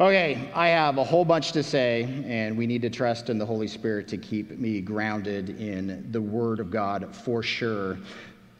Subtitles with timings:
[0.00, 3.44] Okay, I have a whole bunch to say, and we need to trust in the
[3.44, 7.98] Holy Spirit to keep me grounded in the Word of God for sure.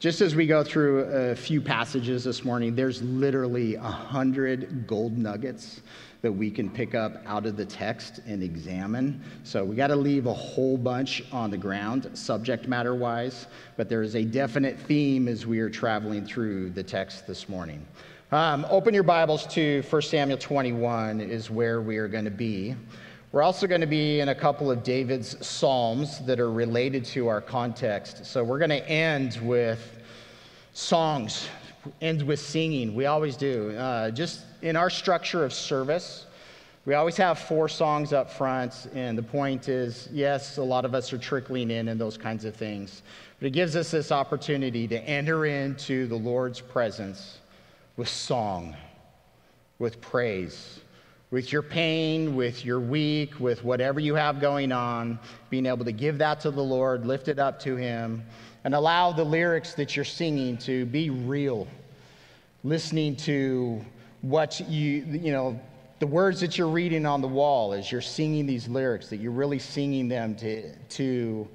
[0.00, 5.16] Just as we go through a few passages this morning, there's literally a hundred gold
[5.16, 5.80] nuggets
[6.22, 9.22] that we can pick up out of the text and examine.
[9.44, 13.46] So we got to leave a whole bunch on the ground, subject matter wise,
[13.76, 17.86] but there is a definite theme as we are traveling through the text this morning.
[18.30, 22.76] Um, open your Bibles to 1 Samuel 21, is where we are going to be.
[23.32, 27.28] We're also going to be in a couple of David's Psalms that are related to
[27.28, 28.26] our context.
[28.26, 29.98] So we're going to end with
[30.74, 31.48] songs,
[32.02, 32.94] end with singing.
[32.94, 33.70] We always do.
[33.70, 36.26] Uh, just in our structure of service,
[36.84, 40.94] we always have four songs up front, and the point is yes, a lot of
[40.94, 43.00] us are trickling in and those kinds of things.
[43.40, 47.37] But it gives us this opportunity to enter into the Lord's presence
[47.98, 48.76] with song,
[49.80, 50.78] with praise,
[51.32, 55.18] with your pain, with your week, with whatever you have going on,
[55.50, 58.24] being able to give that to the Lord, lift it up to Him,
[58.62, 61.66] and allow the lyrics that you're singing to be real.
[62.62, 63.84] Listening to
[64.22, 65.60] what you, you know,
[65.98, 69.32] the words that you're reading on the wall as you're singing these lyrics, that you're
[69.32, 71.48] really singing them to, to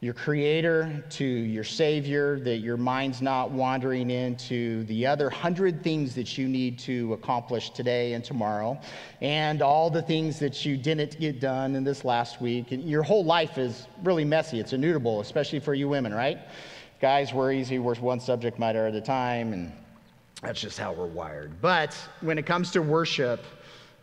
[0.00, 6.14] your creator, to your savior, that your mind's not wandering into the other hundred things
[6.14, 8.80] that you need to accomplish today and tomorrow,
[9.20, 12.70] and all the things that you didn't get done in this last week.
[12.70, 14.60] And your whole life is really messy.
[14.60, 16.38] It's immutable, especially for you women, right?
[17.00, 19.72] Guys, we're easy, we're one subject matter at a time, and
[20.42, 21.60] that's just how we're wired.
[21.60, 23.44] But when it comes to worship,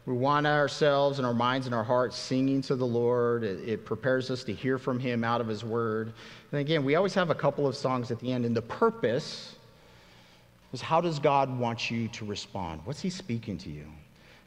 [0.05, 3.43] we want ourselves and our minds and our hearts singing to the Lord.
[3.43, 6.13] It, it, prepares us to hear from Him out of His Word.
[6.51, 9.55] And again, we always have a couple of songs at the end, and the purpose
[10.73, 12.81] is how does God want you to respond?
[12.85, 13.85] What's He speaking to you?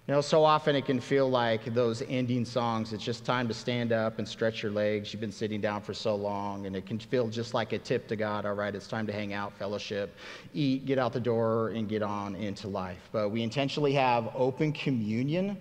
[0.09, 3.53] You know, so often it can feel like those ending songs, it's just time to
[3.53, 5.13] stand up and stretch your legs.
[5.13, 8.09] You've been sitting down for so long, and it can feel just like a tip
[8.09, 8.47] to God.
[8.47, 10.17] All right, it's time to hang out, fellowship,
[10.55, 13.07] eat, get out the door, and get on into life.
[13.13, 15.59] But we intentionally have open communion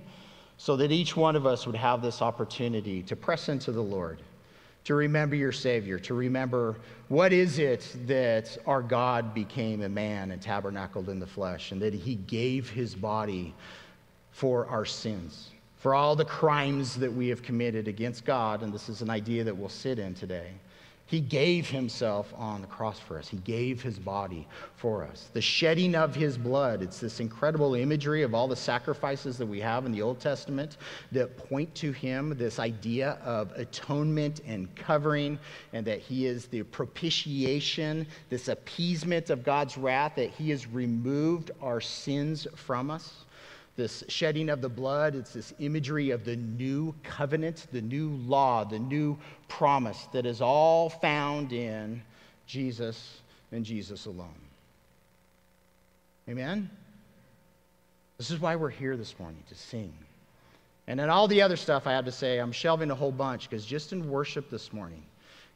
[0.55, 4.21] so that each one of us would have this opportunity to press into the Lord,
[4.85, 6.77] to remember your Savior, to remember
[7.09, 11.81] what is it that our God became a man and tabernacled in the flesh, and
[11.81, 13.53] that he gave his body
[14.37, 18.87] for our sins, for all the crimes that we have committed against God, and this
[18.87, 20.51] is an idea that we'll sit in today.
[21.07, 23.27] He gave himself on the cross for us.
[23.27, 25.31] He gave his body for us.
[25.33, 29.59] The shedding of his blood, it's this incredible imagery of all the sacrifices that we
[29.59, 30.77] have in the Old Testament
[31.13, 35.39] that point to him, this idea of atonement and covering,
[35.73, 41.49] and that he is the propitiation, this appeasement of God's wrath, that he has removed
[41.59, 43.25] our sins from us
[43.77, 45.15] this shedding of the blood.
[45.15, 49.17] It's this imagery of the new covenant, the new law, the new
[49.47, 52.01] promise that is all found in
[52.47, 53.21] Jesus
[53.51, 54.33] and Jesus alone.
[56.27, 56.69] Amen?
[58.17, 59.93] This is why we're here this morning to sing.
[60.87, 63.49] And then all the other stuff I have to say, I'm shelving a whole bunch
[63.49, 65.03] because just in worship this morning,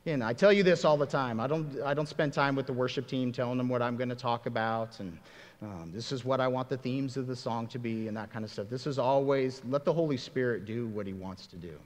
[0.06, 1.39] and I tell you this all the time.
[1.39, 4.09] I don't, I don't spend time with the worship team telling them what I'm going
[4.09, 5.17] to talk about and
[5.62, 8.31] um, this is what I want the themes of the song to be and that
[8.31, 8.67] kind of stuff.
[8.67, 11.78] This is always let the Holy Spirit do what he wants to do.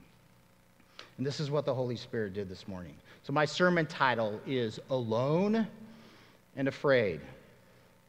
[1.18, 2.96] And this is what the Holy Spirit did this morning.
[3.24, 5.68] So my sermon title is Alone
[6.56, 7.20] and Afraid.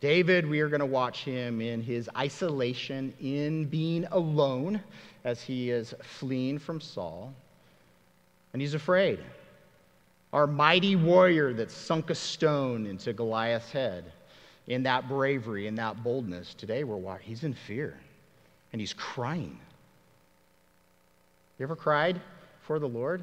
[0.01, 4.81] David, we are going to watch him in his isolation, in being alone
[5.25, 7.35] as he is fleeing from Saul.
[8.53, 9.19] And he's afraid.
[10.37, 14.13] Our mighty warrior that sunk a stone into Goliath's head
[14.67, 16.53] in that bravery, in that boldness.
[16.53, 17.99] Today, we're watching, he's in fear
[18.71, 19.59] and he's crying.
[21.59, 22.21] You ever cried
[22.61, 23.23] for the Lord?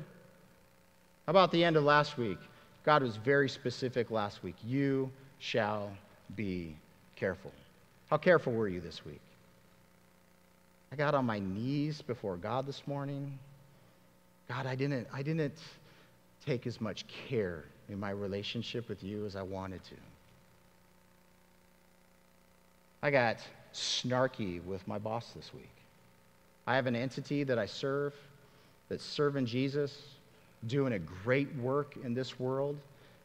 [1.28, 2.40] How about the end of last week?
[2.84, 4.56] God was very specific last week.
[4.66, 5.92] You shall
[6.36, 6.76] be
[7.16, 7.52] careful.
[8.10, 9.22] How careful were you this week?
[10.92, 13.38] I got on my knees before God this morning.
[14.50, 15.54] God, I didn't, I didn't
[16.46, 19.96] take as much care in my relationship with you as I wanted to.
[23.02, 23.38] I got
[23.74, 25.70] snarky with my boss this week.
[26.66, 28.14] I have an entity that I serve
[28.90, 29.98] that's serving Jesus,
[30.68, 32.78] doing a great work in this world.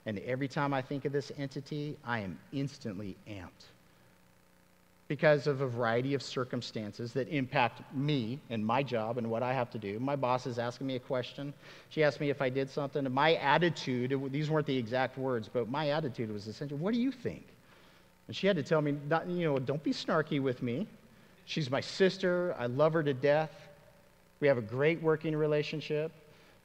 [0.06, 3.67] And every time I think of this entity, I am instantly amped
[5.08, 9.55] because of a variety of circumstances that impact me and my job and what I
[9.55, 9.99] have to do.
[9.99, 11.55] My boss is asking me a question.
[11.88, 13.06] She asked me if I did something.
[13.06, 17.00] And my attitude, these weren't the exact words, but my attitude was essentially, What do
[17.00, 17.46] you think?
[18.26, 20.87] And she had to tell me, not, you know, don't be snarky with me.
[21.46, 22.55] She's my sister.
[22.58, 23.52] I love her to death.
[24.40, 26.12] We have a great working relationship.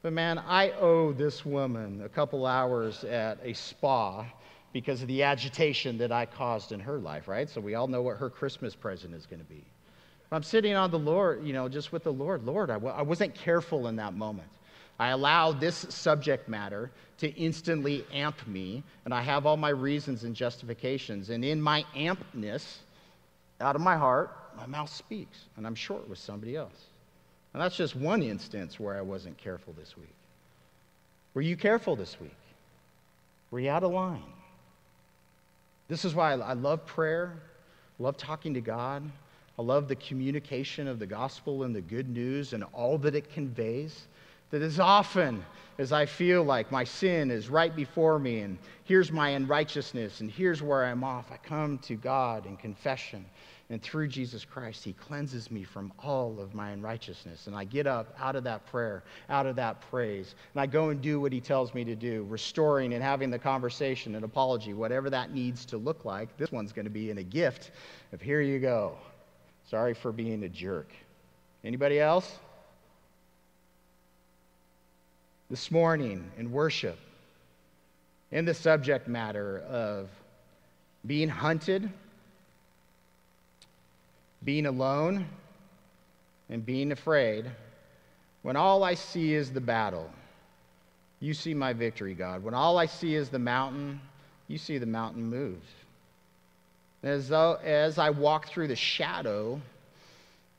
[0.01, 4.25] But man, I owe this woman a couple hours at a spa
[4.73, 7.49] because of the agitation that I caused in her life, right?
[7.49, 9.63] So we all know what her Christmas present is going to be.
[10.31, 12.43] I'm sitting on the Lord, you know, just with the Lord.
[12.43, 14.49] Lord, I w- I wasn't careful in that moment.
[14.99, 16.89] I allowed this subject matter
[17.19, 21.29] to instantly amp me, and I have all my reasons and justifications.
[21.29, 22.77] And in my ampness,
[23.61, 26.87] out of my heart, my mouth speaks, and I'm short with somebody else.
[27.53, 30.15] And that's just one instance where I wasn't careful this week.
[31.35, 32.35] Were you careful this week?
[33.51, 34.23] Were you out of line?
[35.93, 37.35] This is why I love prayer,
[37.99, 39.03] love talking to God.
[39.59, 43.29] I love the communication of the gospel and the good news and all that it
[43.29, 44.07] conveys.
[44.49, 45.45] That as often
[45.77, 50.31] as I feel like my sin is right before me and here's my unrighteousness and
[50.31, 53.23] here's where I'm off, I come to God in confession.
[53.73, 57.47] And through Jesus Christ, He cleanses me from all of my unrighteousness.
[57.47, 60.89] And I get up out of that prayer, out of that praise, and I go
[60.89, 64.73] and do what He tells me to do, restoring and having the conversation and apology,
[64.73, 66.37] whatever that needs to look like.
[66.37, 67.71] This one's going to be in a gift
[68.13, 68.95] of here you go.
[69.69, 70.91] Sorry for being a jerk.
[71.63, 72.37] Anybody else?
[75.53, 76.97] this morning in worship
[78.31, 80.09] in the subject matter of
[81.05, 81.91] being hunted,
[84.43, 85.27] being alone,
[86.49, 87.49] and being afraid,
[88.41, 90.09] when all I see is the battle,
[91.19, 92.43] you see my victory, God.
[92.43, 94.01] When all I see is the mountain,
[94.47, 95.61] you see the mountain move.
[97.01, 99.61] As, though, as I walk through the shadow,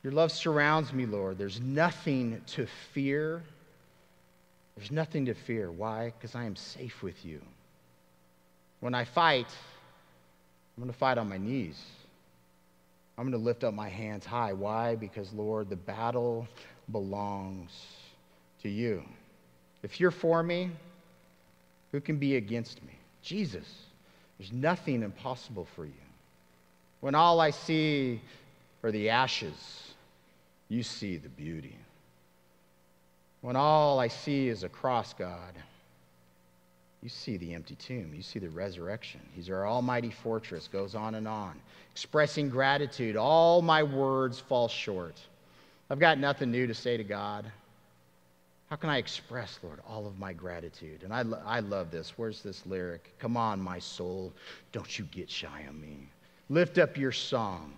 [0.03, 1.37] your love surrounds me, Lord.
[1.37, 3.43] There's nothing to fear
[4.75, 5.71] there's nothing to fear.
[5.71, 6.11] Why?
[6.17, 7.41] Because I am safe with you.
[8.81, 9.47] When I fight,
[10.75, 11.81] I'm going to fight on my knees.
[13.17, 14.53] I'm going to lift up my hands high.
[14.53, 14.95] Why?
[14.95, 16.47] Because, Lord, the battle
[16.91, 17.71] belongs
[18.61, 19.03] to you.
[19.83, 20.71] If you're for me,
[21.91, 22.93] who can be against me?
[23.21, 23.67] Jesus.
[24.37, 25.93] There's nothing impossible for you.
[26.99, 28.19] When all I see
[28.83, 29.93] are the ashes,
[30.67, 31.77] you see the beauty
[33.45, 35.53] when all I see is a cross, God,
[37.05, 38.11] you see the empty tomb.
[38.15, 39.19] You see the resurrection.
[39.35, 41.53] He's our almighty fortress, goes on and on.
[41.91, 45.15] Expressing gratitude, all my words fall short.
[45.91, 47.45] I've got nothing new to say to God.
[48.71, 51.03] How can I express, Lord, all of my gratitude?
[51.03, 52.13] And I, lo- I love this.
[52.17, 53.13] Where's this lyric?
[53.19, 54.33] Come on, my soul,
[54.71, 56.09] don't you get shy on me.
[56.49, 57.71] Lift up your song.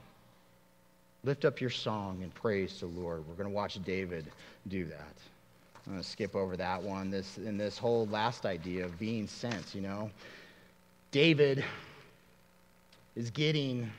[1.26, 3.28] Lift up your song and praise the Lord.
[3.28, 4.32] We're going to watch David
[4.70, 5.18] do that.
[5.88, 7.10] I'm going to skip over that one.
[7.10, 10.12] This in this whole last idea of being sent, you know,
[11.12, 11.64] David
[13.16, 13.90] is getting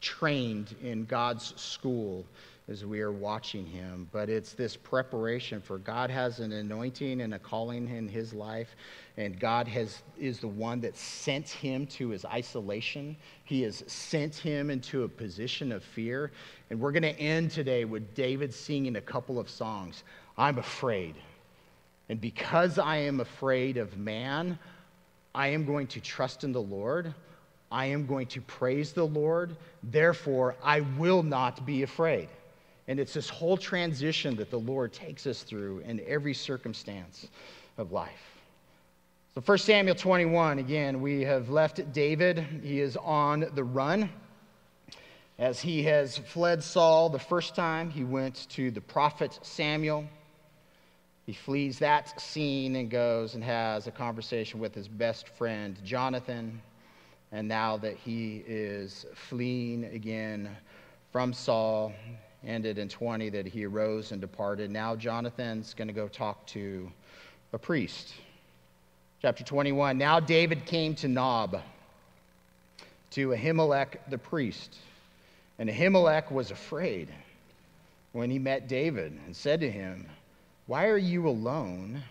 [0.00, 2.26] trained in God's school
[2.68, 7.34] as we are watching him, but it's this preparation for God has an anointing and
[7.34, 8.74] a calling in his life,
[9.16, 13.16] and God has is the one that sent him to his isolation.
[13.44, 16.32] He has sent him into a position of fear,
[16.70, 20.02] and we're going to end today with David singing a couple of songs.
[20.36, 21.14] I'm afraid.
[22.08, 24.58] And because I am afraid of man,
[25.34, 27.14] I am going to trust in the Lord.
[27.70, 29.56] I am going to praise the Lord.
[29.82, 32.28] Therefore, I will not be afraid.
[32.88, 37.28] And it's this whole transition that the Lord takes us through in every circumstance
[37.78, 38.40] of life.
[39.34, 42.44] So, 1 Samuel 21, again, we have left David.
[42.62, 44.10] He is on the run.
[45.38, 50.04] As he has fled Saul the first time, he went to the prophet Samuel.
[51.26, 56.60] He flees that scene and goes and has a conversation with his best friend, Jonathan.
[57.30, 60.54] And now that he is fleeing again
[61.12, 61.92] from Saul,
[62.44, 64.70] ended in 20 that he arose and departed.
[64.70, 66.90] Now Jonathan's going to go talk to
[67.52, 68.14] a priest.
[69.20, 69.96] Chapter 21.
[69.96, 71.60] Now David came to Nob,
[73.10, 74.76] to Ahimelech the priest.
[75.58, 77.08] And Ahimelech was afraid
[78.10, 80.08] when he met David and said to him,
[80.72, 82.02] why are you alone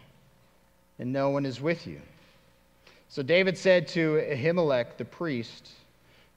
[0.99, 1.99] and no one is with you?
[3.09, 5.71] So David said to Ahimelech the priest,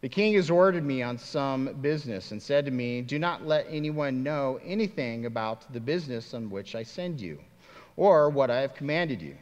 [0.01, 3.67] The king has ordered me on some business and said to me, Do not let
[3.69, 7.39] anyone know anything about the business on which I send you,
[7.99, 9.37] or what I have commanded you.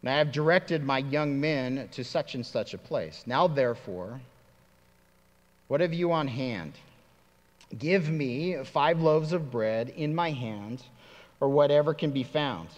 [0.00, 3.24] And I have directed my young men to such and such a place.
[3.26, 4.18] Now, therefore,
[5.68, 6.72] what have you on hand?
[7.78, 10.82] Give me five loaves of bread in my hand
[11.42, 12.68] or whatever can be found.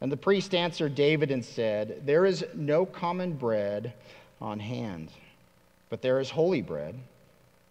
[0.00, 3.92] And the priest answered David and said, There is no common bread
[4.40, 5.10] on hand,
[5.90, 6.94] but there is holy bread.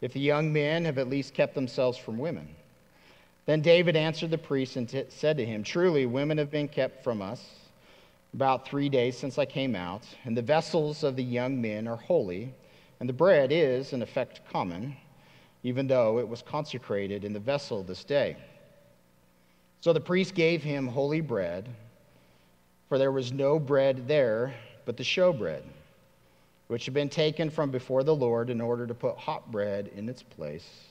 [0.01, 2.49] if the young men have at least kept themselves from women.
[3.45, 7.01] Then David answered the priest and t- said to him, Truly, women have been kept
[7.05, 7.41] from us
[8.33, 11.95] about three days since I came out, and the vessels of the young men are
[11.95, 12.53] holy,
[12.99, 14.97] and the bread is, in effect, common,
[15.63, 18.35] even though it was consecrated in the vessel this day.
[19.83, 21.67] So the priest gave him holy bread,
[22.87, 24.53] for there was no bread there
[24.85, 25.61] but the showbread
[26.69, 30.07] which had been taken from before the Lord in order to put hot bread in
[30.07, 30.85] its place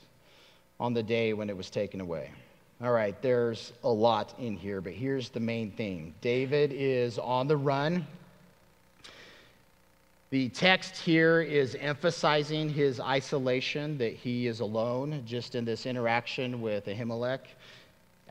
[0.79, 2.29] on the day when it was taken away.
[2.83, 7.47] All right, there's a lot in here, but here's the main thing David is on
[7.47, 8.05] the run.
[10.29, 16.61] The text here is emphasizing his isolation, that he is alone, just in this interaction
[16.61, 17.39] with Ahimelech,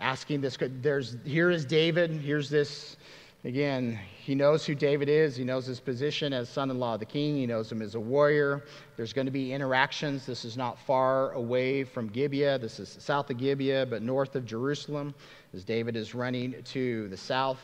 [0.03, 0.59] asking this.
[0.61, 2.97] There's, here is David, here's this
[3.45, 5.35] Again, he knows who David is.
[5.35, 7.35] He knows his position as son in law of the king.
[7.37, 8.63] He knows him as a warrior.
[8.97, 10.25] There's going to be interactions.
[10.25, 12.59] This is not far away from Gibeah.
[12.61, 15.13] This is south of Gibeah, but north of Jerusalem,
[15.55, 17.61] as David is running to the south.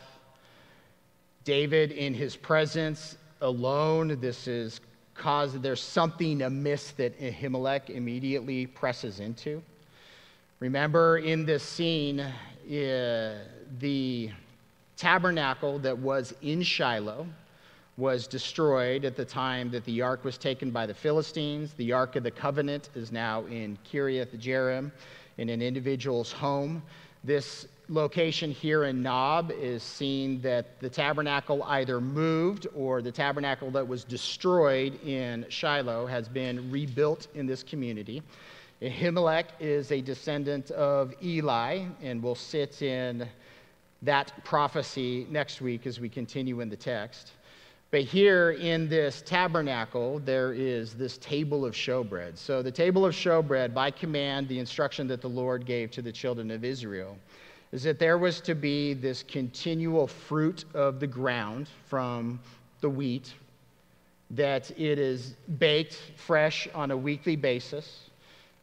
[1.45, 4.81] David, in his presence alone, this is
[5.15, 9.63] caused, there's something amiss that Ahimelech immediately presses into.
[10.59, 13.37] Remember in this scene, uh,
[13.79, 14.29] the
[14.97, 17.25] tabernacle that was in Shiloh
[17.95, 21.73] was destroyed at the time that the ark was taken by the Philistines.
[21.77, 24.91] The ark of the covenant is now in Kiriath Jearim
[25.37, 26.83] in an individual's home.
[27.23, 33.71] This location here in Nob is seen that the tabernacle either moved or the tabernacle
[33.71, 38.21] that was destroyed in Shiloh has been rebuilt in this community.
[38.81, 43.27] Ahimelech is a descendant of Eli and we'll sit in
[44.03, 47.33] that prophecy next week as we continue in the text.
[47.91, 52.37] But here in this tabernacle, there is this table of showbread.
[52.37, 56.11] So, the table of showbread, by command, the instruction that the Lord gave to the
[56.11, 57.17] children of Israel,
[57.71, 62.39] is that there was to be this continual fruit of the ground from
[62.79, 63.33] the wheat,
[64.29, 68.08] that it is baked fresh on a weekly basis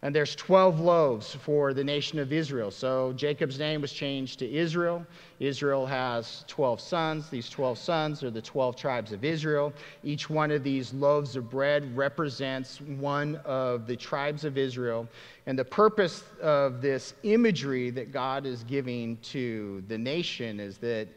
[0.06, 2.70] and there's 12 loaves for the nation of Israel.
[2.70, 5.04] So Jacob's name was changed to Israel.
[5.40, 7.28] Israel has 12 sons.
[7.28, 9.72] These 12 sons are the 12 tribes of Israel.
[10.04, 15.08] Each one of these loaves of bread represents one of the tribes of Israel.
[15.46, 21.08] And the purpose of this imagery that God is giving to the nation is that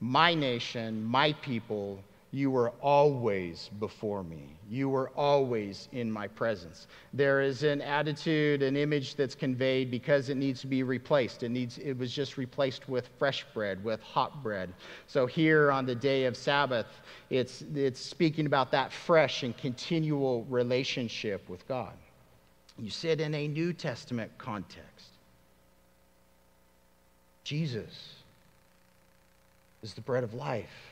[0.00, 4.56] my nation, my people, you were always before me.
[4.68, 6.86] You were always in my presence.
[7.12, 11.42] There is an attitude, an image that's conveyed because it needs to be replaced.
[11.42, 14.72] It, needs, it was just replaced with fresh bread, with hot bread.
[15.08, 16.86] So here on the day of Sabbath,
[17.30, 21.94] it's, it's speaking about that fresh and continual relationship with God.
[22.78, 25.08] You sit in a New Testament context.
[27.42, 28.14] Jesus
[29.82, 30.89] is the bread of life.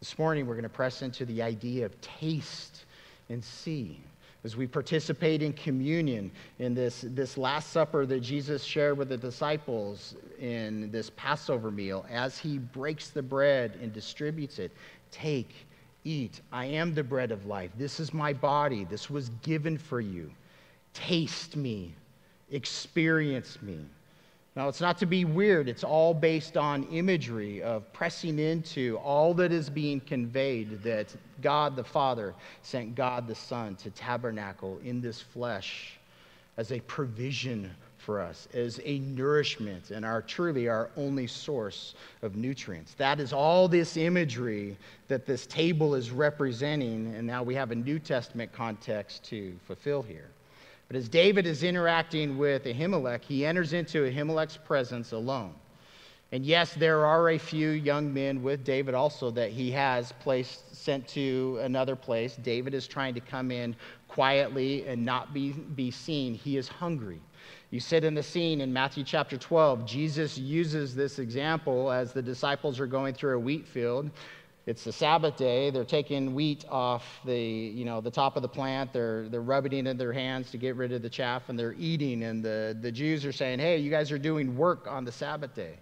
[0.00, 2.84] This morning, we're going to press into the idea of taste
[3.28, 4.00] and see
[4.44, 9.16] as we participate in communion in this, this Last Supper that Jesus shared with the
[9.16, 14.70] disciples in this Passover meal, as he breaks the bread and distributes it.
[15.10, 15.52] Take,
[16.04, 16.40] eat.
[16.52, 17.72] I am the bread of life.
[17.76, 18.84] This is my body.
[18.84, 20.30] This was given for you.
[20.94, 21.92] Taste me,
[22.50, 23.84] experience me.
[24.58, 29.32] Now, it's not to be weird, it's all based on imagery of pressing into all
[29.34, 35.00] that is being conveyed that God the Father sent God the Son to tabernacle in
[35.00, 36.00] this flesh
[36.56, 42.34] as a provision for us, as a nourishment, and our truly our only source of
[42.34, 42.94] nutrients.
[42.94, 47.76] That is all this imagery that this table is representing, and now we have a
[47.76, 50.30] New Testament context to fulfill here.
[50.88, 55.54] But as David is interacting with Ahimelech, he enters into Ahimelech's presence alone.
[56.32, 60.74] And yes, there are a few young men with David also that he has placed,
[60.74, 62.36] sent to another place.
[62.36, 63.74] David is trying to come in
[64.08, 66.34] quietly and not be, be seen.
[66.34, 67.20] He is hungry.
[67.70, 69.86] You sit in the scene in Matthew chapter 12.
[69.86, 74.10] Jesus uses this example as the disciples are going through a wheat field
[74.68, 75.70] it's the Sabbath day.
[75.70, 78.92] They're taking wheat off the, you know, the top of the plant.
[78.92, 81.74] They're, they're rubbing it in their hands to get rid of the chaff, and they're
[81.78, 82.24] eating.
[82.24, 85.54] And the, the Jews are saying, hey, you guys are doing work on the Sabbath
[85.54, 85.78] day.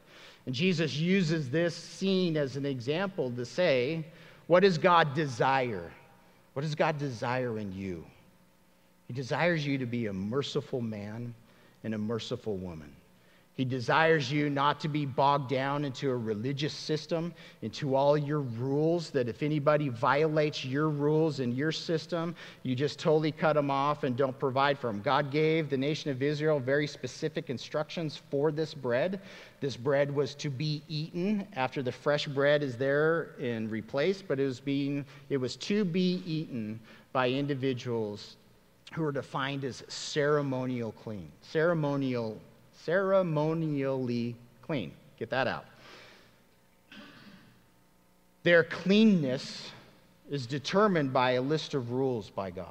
[0.47, 4.07] And Jesus uses this scene as an example to say,
[4.47, 5.90] what does God desire?
[6.52, 8.07] What does God desire in you?
[9.09, 11.35] He desires you to be a merciful man
[11.83, 12.93] and a merciful woman.
[13.56, 17.32] He desires you not to be bogged down into a religious system,
[17.62, 22.34] into all your rules, that if anybody violates your rules and your system,
[22.64, 25.00] you just totally cut them off and don't provide for them.
[25.00, 29.22] God gave the nation of Israel very specific instructions for this bread.
[29.60, 34.38] This bread was to be eaten after the fresh bread is there and replaced, but
[34.38, 36.78] it was, being, it was to be eaten
[37.14, 38.36] by individuals
[38.92, 41.32] who are defined as ceremonial clean.
[41.40, 42.38] Ceremonial
[42.87, 44.93] ceremonially clean.
[45.19, 45.64] Get that out.
[48.45, 49.71] Their cleanness
[50.31, 52.69] is determined by a list of rules by God.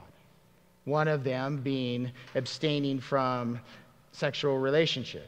[0.86, 3.60] One of them being abstaining from
[4.13, 5.27] sexual relationship.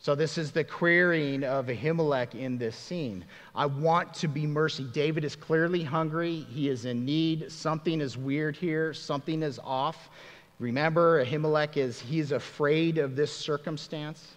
[0.00, 3.24] So, this is the querying of Ahimelech in this scene.
[3.54, 4.82] I want to be mercy.
[4.92, 6.44] David is clearly hungry.
[6.50, 7.52] He is in need.
[7.52, 8.92] Something is weird here.
[8.94, 10.10] Something is off.
[10.62, 14.36] Remember, Ahimelech is he's afraid of this circumstance,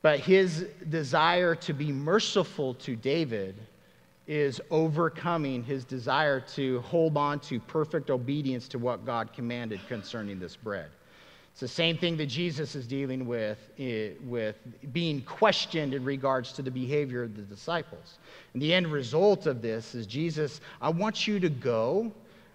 [0.00, 3.54] but his desire to be merciful to David
[4.26, 10.40] is overcoming his desire to hold on to perfect obedience to what God commanded concerning
[10.40, 10.88] this bread.
[11.50, 14.56] It's the same thing that Jesus is dealing with, eh, with
[14.94, 18.16] being questioned in regards to the behavior of the disciples.
[18.54, 22.10] And the end result of this is Jesus, I want you to go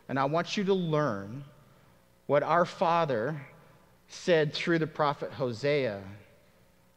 [0.09, 1.43] and I want you to learn
[2.27, 3.41] what our Father
[4.09, 6.01] said through the prophet Hosea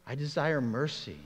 [0.05, 1.17] I desire mercy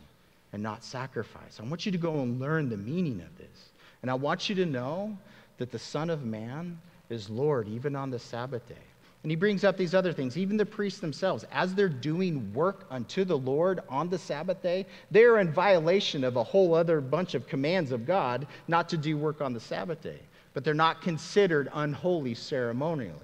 [0.54, 1.60] and not sacrifice.
[1.60, 3.70] I want you to go and learn the meaning of this.
[4.02, 5.18] And I want you to know
[5.58, 8.76] that the Son of Man is Lord even on the Sabbath day.
[9.24, 10.38] And he brings up these other things.
[10.38, 14.86] Even the priests themselves, as they're doing work unto the Lord on the Sabbath day,
[15.10, 19.18] they're in violation of a whole other bunch of commands of God not to do
[19.18, 20.20] work on the Sabbath day.
[20.54, 23.16] But they're not considered unholy ceremonially.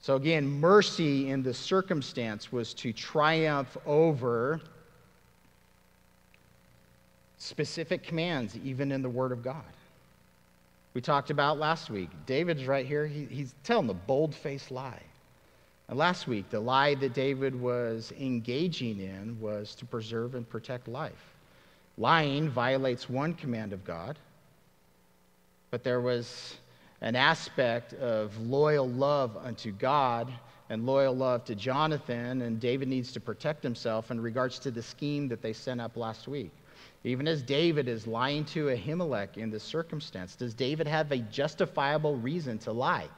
[0.00, 4.60] So, again, mercy in the circumstance was to triumph over
[7.36, 9.64] specific commands, even in the Word of God.
[10.94, 12.10] We talked about last week.
[12.26, 13.06] David's right here.
[13.06, 15.02] He, he's telling the bold faced lie.
[15.88, 20.86] And last week, the lie that David was engaging in was to preserve and protect
[20.86, 21.34] life.
[21.96, 24.18] Lying violates one command of God,
[25.70, 26.56] but there was
[27.00, 30.32] an aspect of loyal love unto God
[30.70, 34.82] and loyal love to Jonathan, and David needs to protect himself in regards to the
[34.82, 36.50] scheme that they sent up last week.
[37.04, 42.16] Even as David is lying to Ahimelech in this circumstance, does David have a justifiable
[42.16, 43.08] reason to lie?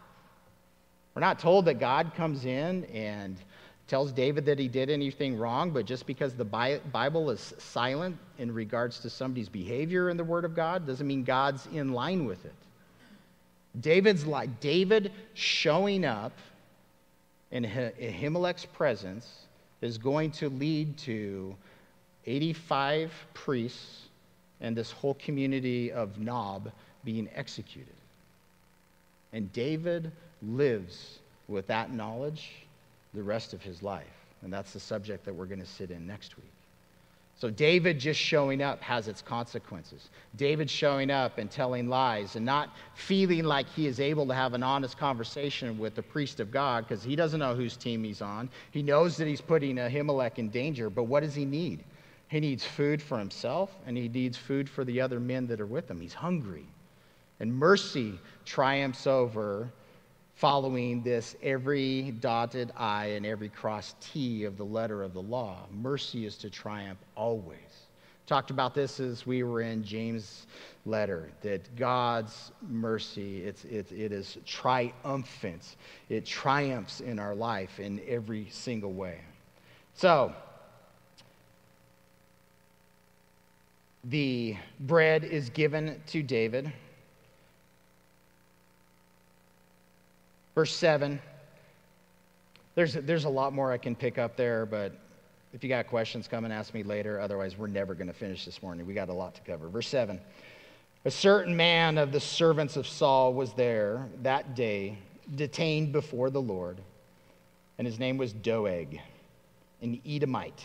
[1.14, 3.36] We're not told that God comes in and
[3.88, 8.54] tells David that he did anything wrong, but just because the Bible is silent in
[8.54, 12.44] regards to somebody's behavior in the Word of God doesn't mean God's in line with
[12.44, 12.54] it.
[13.78, 16.32] David's like David showing up
[17.50, 19.46] in Ahimelech's presence
[19.80, 21.54] is going to lead to
[22.26, 24.08] 85 priests
[24.60, 26.70] and this whole community of Nob
[27.04, 27.94] being executed.
[29.32, 30.10] And David
[30.42, 32.52] lives with that knowledge
[33.14, 34.04] the rest of his life.
[34.42, 36.52] And that's the subject that we're going to sit in next week.
[37.40, 40.10] So, David just showing up has its consequences.
[40.36, 44.52] David showing up and telling lies and not feeling like he is able to have
[44.52, 48.20] an honest conversation with the priest of God because he doesn't know whose team he's
[48.20, 48.50] on.
[48.72, 51.82] He knows that he's putting Ahimelech in danger, but what does he need?
[52.28, 55.66] He needs food for himself and he needs food for the other men that are
[55.66, 55.98] with him.
[55.98, 56.66] He's hungry.
[57.40, 59.72] And mercy triumphs over
[60.40, 65.66] following this every dotted I and every crossed T of the letter of the law.
[65.70, 67.58] Mercy is to triumph always.
[68.26, 70.46] Talked about this as we were in James'
[70.86, 75.76] letter that God's mercy it's, it, it is triumphant.
[76.08, 79.18] It triumphs in our life in every single way.
[79.92, 80.32] So,
[84.04, 86.72] the bread is given to David.
[90.54, 91.20] Verse 7.
[92.74, 94.92] There's, there's a lot more I can pick up there, but
[95.52, 97.20] if you got questions, come and ask me later.
[97.20, 98.86] Otherwise, we're never going to finish this morning.
[98.86, 99.68] We got a lot to cover.
[99.68, 100.20] Verse 7.
[101.04, 104.98] A certain man of the servants of Saul was there that day,
[105.34, 106.78] detained before the Lord,
[107.78, 109.00] and his name was Doeg,
[109.80, 110.62] an Edomite,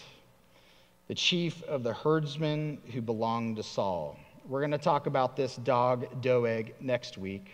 [1.08, 4.20] the chief of the herdsmen who belonged to Saul.
[4.48, 7.54] We're going to talk about this dog, Doeg, next week.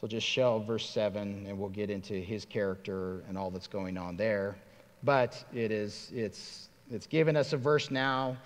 [0.00, 3.98] So just shell verse 7, and we'll get into his character and all that's going
[3.98, 4.56] on there.
[5.02, 8.36] But it is, it's, it's given us a verse now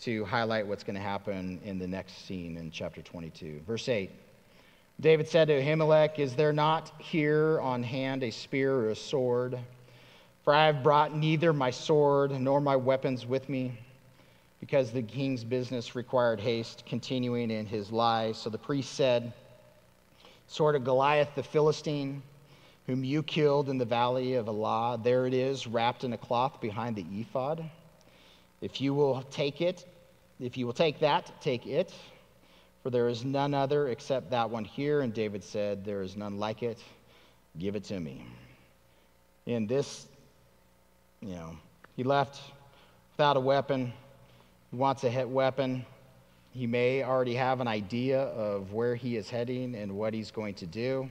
[0.00, 3.62] to highlight what's going to happen in the next scene in chapter 22.
[3.66, 4.10] Verse 8
[5.00, 9.58] David said to Ahimelech, Is there not here on hand a spear or a sword?
[10.44, 13.72] For I have brought neither my sword nor my weapons with me,
[14.60, 18.32] because the king's business required haste, continuing in his lie.
[18.32, 19.32] So the priest said,
[20.46, 22.22] Sword of Goliath the Philistine,
[22.86, 26.60] whom you killed in the valley of Elah, there it is, wrapped in a cloth
[26.60, 27.68] behind the ephod.
[28.60, 29.86] If you will take it,
[30.40, 31.92] if you will take that, take it.
[32.82, 35.00] For there is none other except that one here.
[35.00, 36.78] And David said, There is none like it.
[37.58, 38.26] Give it to me.
[39.46, 40.06] In this,
[41.20, 41.56] you know,
[41.96, 42.40] he left
[43.12, 43.92] without a weapon.
[44.70, 45.86] He wants a hit weapon.
[46.54, 50.54] He may already have an idea of where he is heading and what he's going
[50.54, 51.10] to do.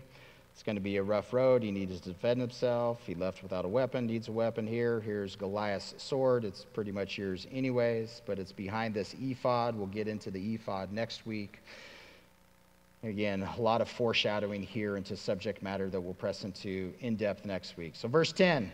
[0.54, 1.64] It's going to be a rough road.
[1.64, 3.02] He needs to defend himself.
[3.06, 5.02] He left without a weapon, needs a weapon here.
[5.02, 6.46] Here's Goliath's sword.
[6.46, 9.76] It's pretty much yours, anyways, but it's behind this ephod.
[9.76, 11.60] We'll get into the ephod next week.
[13.04, 17.46] Again, a lot of foreshadowing here into subject matter that we'll press into in depth
[17.46, 17.96] next week.
[17.98, 18.72] So, verse 10.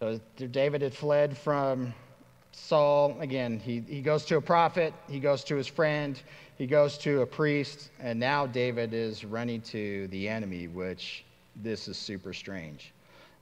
[0.00, 1.94] So, David had fled from
[2.52, 3.16] Saul.
[3.20, 6.20] Again, he, he goes to a prophet, he goes to his friend,
[6.56, 11.24] he goes to a priest, and now David is running to the enemy, which
[11.56, 12.92] this is super strange.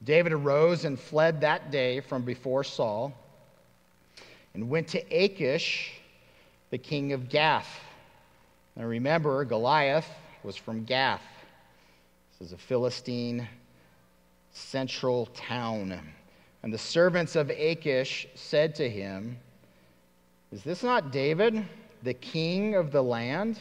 [0.05, 3.12] David arose and fled that day from before Saul
[4.55, 5.92] and went to Achish,
[6.71, 7.81] the king of Gath.
[8.77, 10.09] Now remember, Goliath
[10.42, 11.23] was from Gath.
[12.38, 13.49] This is a Philistine
[14.53, 16.01] central town.
[16.67, 19.39] And the servants of Achish said to him,
[20.51, 21.65] Is this not David?
[22.03, 23.61] the king of the land?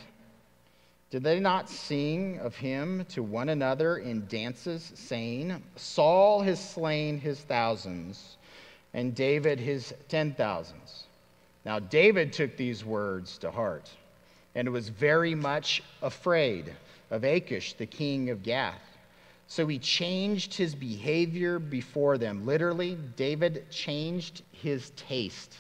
[1.12, 7.20] Did they not sing of him to one another in dances, saying, Saul has slain
[7.20, 8.38] his thousands,
[8.96, 11.04] and David his ten thousands?
[11.63, 13.88] Now, David took these words to heart
[14.56, 16.74] and was very much afraid
[17.12, 18.94] of Achish, the king of Gath.
[19.47, 22.45] So he changed his behavior before them.
[22.45, 25.58] Literally, David changed his taste.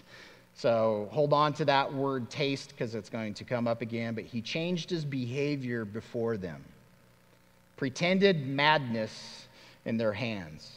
[0.55, 4.15] So hold on to that word taste because it's going to come up again.
[4.15, 6.63] But he changed his behavior before them,
[7.77, 9.47] pretended madness
[9.85, 10.71] in their hands.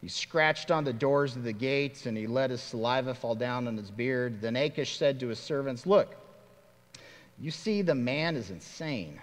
[0.00, 3.66] He scratched on the doors of the gates and he let his saliva fall down
[3.66, 4.40] on his beard.
[4.40, 6.14] Then Achish said to his servants, Look,
[7.40, 9.20] you see the man is insane.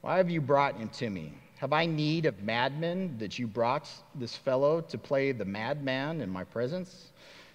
[0.00, 1.32] Why have you brought him to me?
[1.58, 6.30] Have I need of madmen that you brought this fellow to play the madman in
[6.30, 7.10] my presence?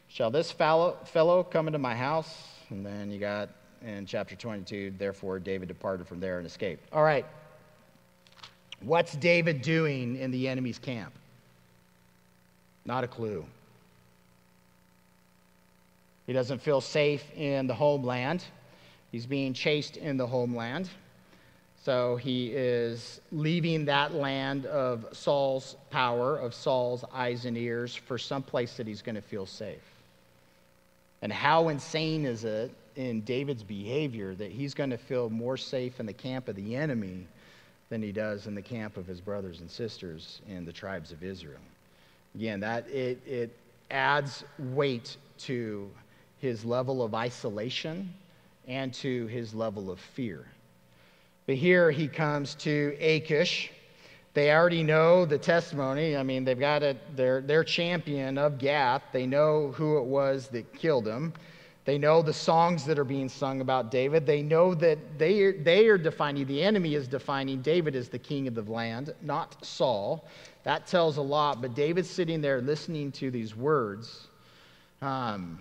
[0.10, 2.50] Shall this fellow, fellow come into my house?
[2.70, 3.50] And then you got
[3.82, 6.86] in chapter 22, therefore David departed from there and escaped.
[6.92, 7.26] All right.
[8.82, 11.14] What's David doing in the enemy's camp?
[12.86, 13.46] Not a clue.
[16.28, 18.44] He doesn't feel safe in the homeland.
[19.14, 20.90] He's being chased in the homeland.
[21.84, 28.18] So he is leaving that land of Saul's power, of Saul's eyes and ears, for
[28.18, 29.84] some place that he's going to feel safe.
[31.22, 36.00] And how insane is it in David's behavior that he's going to feel more safe
[36.00, 37.28] in the camp of the enemy
[37.90, 41.22] than he does in the camp of his brothers and sisters in the tribes of
[41.22, 41.60] Israel?
[42.34, 43.58] Again, that it, it
[43.92, 45.92] adds weight to
[46.40, 48.14] his level of isolation
[48.70, 50.46] and to his level of fear.
[51.46, 53.72] But here he comes to Achish
[54.34, 56.18] they already know the testimony.
[56.18, 59.04] I mean, they've got it, their, their champion of Gath.
[59.12, 61.34] They know who it was that killed him.
[61.86, 64.26] They know the songs that are being sung about David.
[64.26, 68.48] They know that they, they are defining, the enemy is defining David as the king
[68.48, 70.26] of the land, not Saul.
[70.64, 71.62] That tells a lot.
[71.62, 74.28] But David's sitting there listening to these words.
[75.02, 75.60] Um,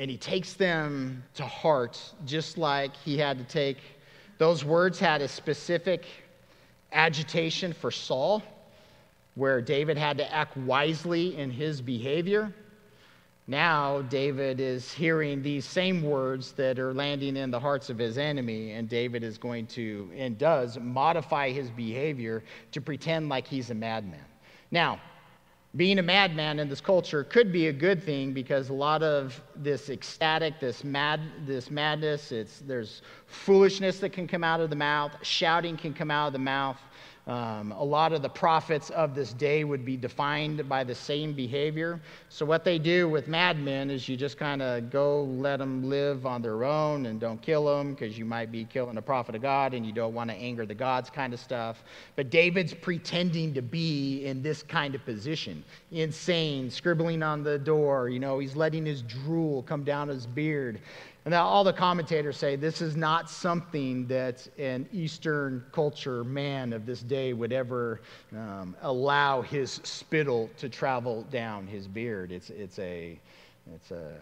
[0.00, 3.76] and he takes them to heart just like he had to take
[4.38, 6.06] those words had a specific
[6.90, 8.42] agitation for Saul,
[9.34, 12.50] where David had to act wisely in his behavior.
[13.46, 18.16] Now, David is hearing these same words that are landing in the hearts of his
[18.16, 23.68] enemy, and David is going to, and does, modify his behavior to pretend like he's
[23.68, 24.24] a madman.
[24.70, 24.98] Now,
[25.76, 29.40] being a madman in this culture could be a good thing because a lot of
[29.54, 34.76] this ecstatic, this mad, this madness, it's, there's foolishness that can come out of the
[34.76, 36.78] mouth, shouting can come out of the mouth.
[37.30, 41.32] Um, a lot of the prophets of this day would be defined by the same
[41.32, 42.00] behavior.
[42.28, 46.26] So, what they do with madmen is you just kind of go let them live
[46.26, 49.42] on their own and don't kill them because you might be killing a prophet of
[49.42, 51.84] God and you don't want to anger the gods, kind of stuff.
[52.16, 55.62] But David's pretending to be in this kind of position
[55.92, 58.08] insane, scribbling on the door.
[58.08, 60.80] You know, he's letting his drool come down his beard.
[61.30, 66.86] And all the commentators say this is not something that an Eastern culture man of
[66.86, 68.00] this day would ever
[68.32, 72.32] um, allow his spittle to travel down his beard.
[72.32, 73.16] It's, it's, a,
[73.76, 74.14] it's a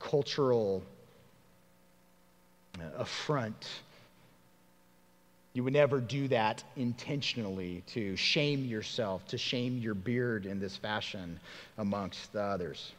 [0.00, 0.82] cultural
[2.78, 3.66] uh, affront.
[5.54, 10.76] You would never do that intentionally to shame yourself, to shame your beard in this
[10.76, 11.40] fashion
[11.78, 12.92] amongst the others.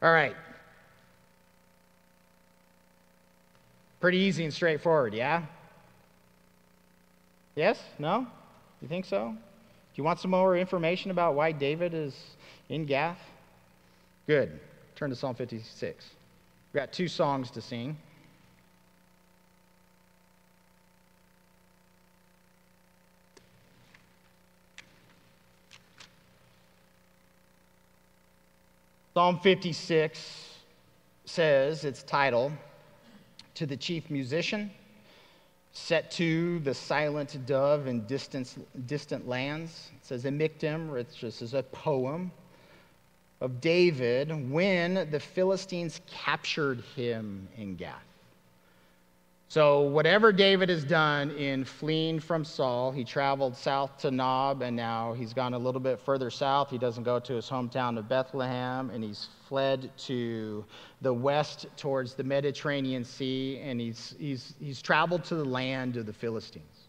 [0.00, 0.34] All right.
[4.00, 5.44] Pretty easy and straightforward, yeah?
[7.56, 7.82] Yes?
[7.98, 8.26] No?
[8.80, 9.30] You think so?
[9.30, 9.36] Do
[9.96, 12.14] you want some more information about why David is
[12.68, 13.18] in Gath?
[14.28, 14.60] Good.
[14.94, 16.06] Turn to Psalm 56.
[16.72, 17.96] We've got two songs to sing.
[29.14, 30.54] Psalm 56
[31.24, 32.52] says, its title,
[33.58, 34.70] To the Chief Musician,
[35.72, 38.54] set to the silent dove in distant,
[38.86, 39.90] distant lands.
[39.96, 42.30] It says, A Michtam, which is a poem
[43.40, 48.07] of David when the Philistines captured him in Gath.
[49.50, 54.76] So, whatever David has done in fleeing from Saul, he traveled south to Nob, and
[54.76, 56.68] now he's gone a little bit further south.
[56.68, 60.66] He doesn't go to his hometown of Bethlehem, and he's fled to
[61.00, 66.04] the west towards the Mediterranean Sea, and he's, he's, he's traveled to the land of
[66.04, 66.88] the Philistines.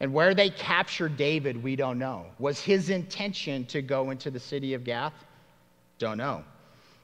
[0.00, 2.26] And where they captured David, we don't know.
[2.40, 5.14] Was his intention to go into the city of Gath?
[6.00, 6.42] Don't know.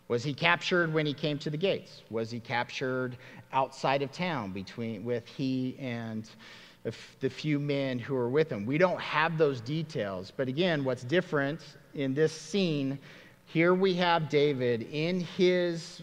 [0.09, 2.03] Was he captured when he came to the gates?
[2.11, 3.17] Was he captured
[3.53, 6.29] outside of town between with he and
[6.83, 8.67] the few men who were with him?
[8.67, 10.31] We don't have those details.
[10.37, 11.61] But again, what's different
[11.95, 12.99] in this scene,
[13.47, 16.03] here we have David in his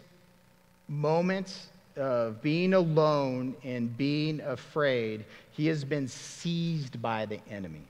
[0.88, 7.84] moment of being alone and being afraid, he has been seized by the enemy.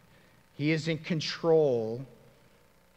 [0.55, 2.05] He is in control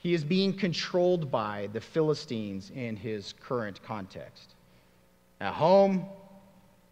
[0.04, 4.54] he is being controlled by the Philistines in his current context.
[5.40, 6.04] At home,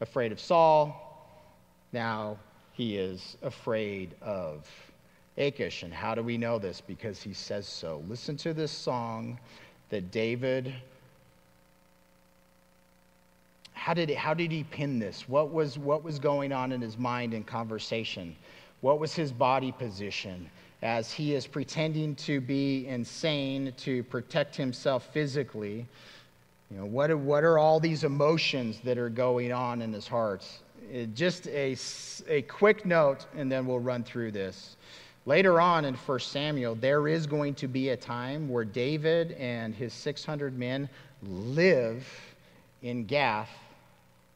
[0.01, 0.97] afraid of Saul.
[1.93, 2.39] Now
[2.73, 4.67] he is afraid of
[5.37, 5.83] Achish.
[5.83, 6.81] And how do we know this?
[6.81, 8.03] Because he says so.
[8.09, 9.39] Listen to this song
[9.91, 10.73] that David.
[13.75, 15.29] How did, how did he pin this?
[15.29, 18.35] What was, what was going on in his mind in conversation?
[18.83, 20.51] What was his body position?
[20.83, 25.87] as he is pretending to be insane to protect himself physically.
[26.71, 30.45] You know, what what are all these emotions that are going on in his heart?
[30.93, 31.77] It, just a,
[32.29, 34.77] a quick note, and then we'll run through this.
[35.25, 39.73] Later on in 1 Samuel, there is going to be a time where David and
[39.73, 40.89] his 600 men
[41.23, 42.05] live
[42.83, 43.51] in Gath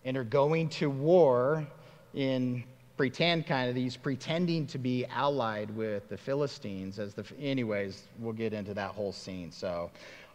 [0.04, 1.66] and are going to war
[2.14, 2.62] in
[2.96, 8.32] pretend kind of he's pretending to be allied with the philistines as the anyways we'll
[8.32, 9.52] get into that whole scene.
[9.52, 9.90] So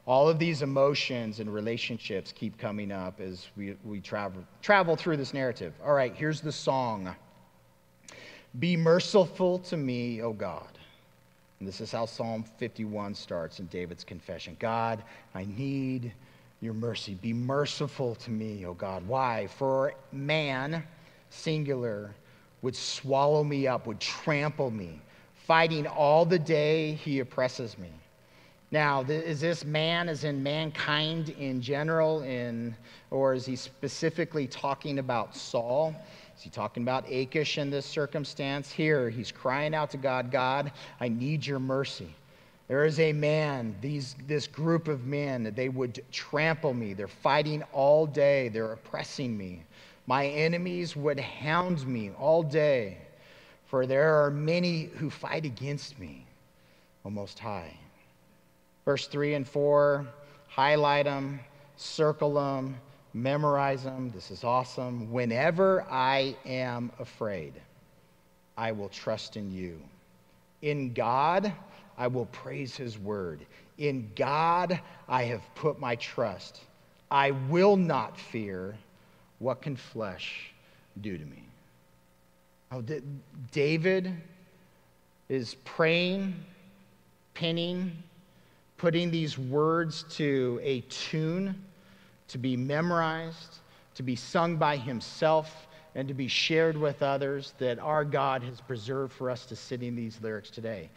[0.06, 5.18] all of these emotions and relationships keep coming up as we, we travel, travel through
[5.18, 5.74] this narrative.
[5.84, 7.16] All right here's the song.
[8.60, 10.78] Be merciful to me o god.
[11.60, 14.56] And this is how psalm 51 starts in david's confession.
[14.60, 16.14] God i need
[16.62, 17.16] your mercy.
[17.16, 19.08] Be merciful to me o god.
[19.08, 19.48] Why?
[19.48, 20.84] For man
[21.32, 22.14] singular
[22.62, 25.02] would swallow me up, would trample me.
[25.48, 27.90] Fighting all the day, he oppresses me.
[28.72, 32.74] Now, is this man as in mankind in general, in,
[33.10, 35.94] or is he specifically talking about Saul?
[36.38, 38.72] Is he talking about Achish in this circumstance?
[38.72, 40.72] Here, he's crying out to God God,
[41.02, 42.16] I need your mercy.
[42.70, 46.94] There is a man, these, this group of men, they would trample me.
[46.94, 49.64] They're fighting all day, they're oppressing me.
[50.08, 52.98] My enemies would hound me all day,
[53.66, 56.26] for there are many who fight against me,
[57.06, 57.78] O Most High.
[58.84, 60.06] Verse 3 and 4,
[60.48, 61.40] highlight them,
[61.78, 62.76] circle them,
[63.14, 64.12] memorize them.
[64.12, 65.12] This is awesome.
[65.12, 67.54] Whenever I am afraid,
[68.58, 69.80] I will trust in you.
[70.62, 71.54] In God,
[71.98, 73.46] I will praise his word.
[73.78, 76.62] In God, I have put my trust.
[77.10, 78.76] I will not fear
[79.42, 80.52] what can flesh
[81.02, 81.44] do to me?
[82.72, 82.84] Oh,
[83.52, 84.14] David
[85.30, 86.36] is praying,
[87.34, 87.92] pinning,
[88.78, 91.56] putting these words to a tune
[92.28, 93.58] to be memorized,
[93.96, 98.62] to be sung by himself, and to be shared with others that our God has
[98.62, 100.90] preserved for us to sit in these lyrics today.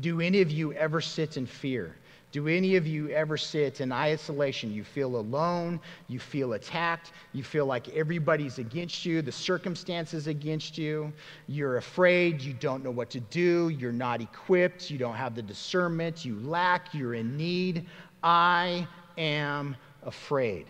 [0.00, 1.96] Do any of you ever sit in fear?
[2.36, 4.70] Do any of you ever sit in isolation?
[4.70, 10.76] You feel alone, you feel attacked, you feel like everybody's against you, the circumstances against
[10.76, 11.10] you.
[11.48, 15.40] You're afraid, you don't know what to do, you're not equipped, you don't have the
[15.40, 17.86] discernment, you lack, you're in need.
[18.22, 20.66] I am afraid.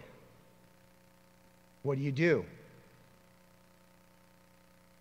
[1.82, 2.44] What do you do?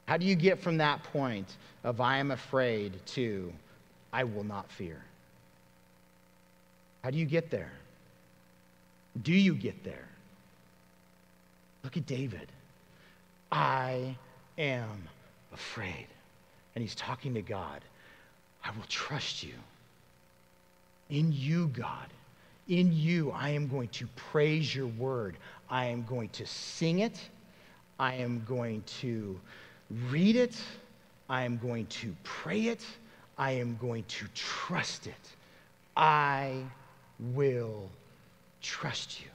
[0.07, 3.53] How do you get from that point of I am afraid to
[4.11, 5.03] I will not fear?
[7.05, 7.71] How do you get there?
[9.21, 10.07] Do you get there?
[11.83, 12.47] Look at David.
[13.51, 14.17] I
[14.57, 15.07] am
[15.53, 16.07] afraid.
[16.73, 17.81] And he's talking to God.
[18.63, 19.53] I will trust you.
[21.11, 22.07] In you, God.
[22.69, 25.37] In you, I am going to praise your word.
[25.69, 27.19] I am going to sing it.
[27.99, 29.39] I am going to
[30.09, 30.59] read it.
[31.29, 32.83] I am going to pray it.
[33.37, 35.13] I am going to trust it.
[35.95, 36.63] I
[37.19, 37.89] will
[38.61, 39.27] trust you.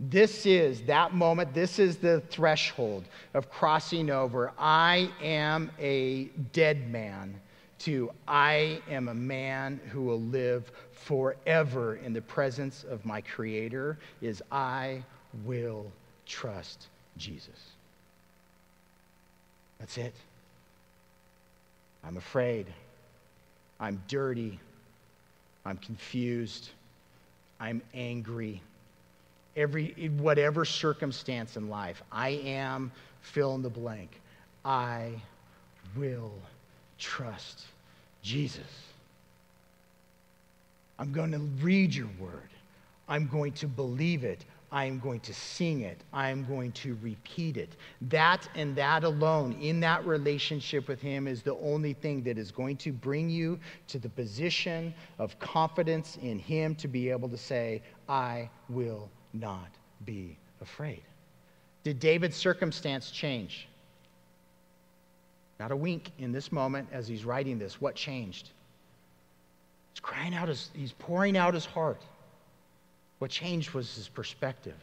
[0.00, 1.52] This is that moment.
[1.54, 4.52] This is the threshold of crossing over.
[4.58, 7.34] I am a dead man
[7.80, 13.98] to I am a man who will live forever in the presence of my Creator,
[14.20, 15.02] is I
[15.44, 15.86] will
[16.26, 17.70] trust Jesus.
[19.78, 20.14] That's it.
[22.04, 22.66] I'm afraid.
[23.80, 24.58] I'm dirty.
[25.64, 26.70] I'm confused.
[27.60, 28.62] I'm angry.
[29.56, 34.20] Every, whatever circumstance in life, I am fill in the blank.
[34.64, 35.10] I
[35.96, 36.32] will
[36.98, 37.66] trust
[38.22, 38.66] Jesus.
[40.98, 42.50] I'm going to read your word.
[43.08, 44.44] I'm going to believe it.
[44.70, 46.02] I am going to sing it.
[46.12, 47.76] I am going to repeat it.
[48.02, 52.50] That and that alone, in that relationship with Him, is the only thing that is
[52.50, 57.38] going to bring you to the position of confidence in Him to be able to
[57.38, 59.70] say, I will not
[60.04, 61.02] be afraid.
[61.82, 63.68] Did David's circumstance change?
[65.58, 67.80] Not a wink in this moment as he's writing this.
[67.80, 68.50] What changed?
[69.92, 72.02] He's crying out, his, he's pouring out his heart.
[73.18, 74.76] What changed was his perspective.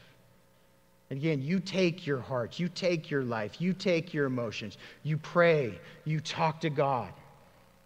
[1.10, 5.17] And again, you take your heart, you take your life, you take your emotions, you
[5.17, 7.13] pray, you talk to God.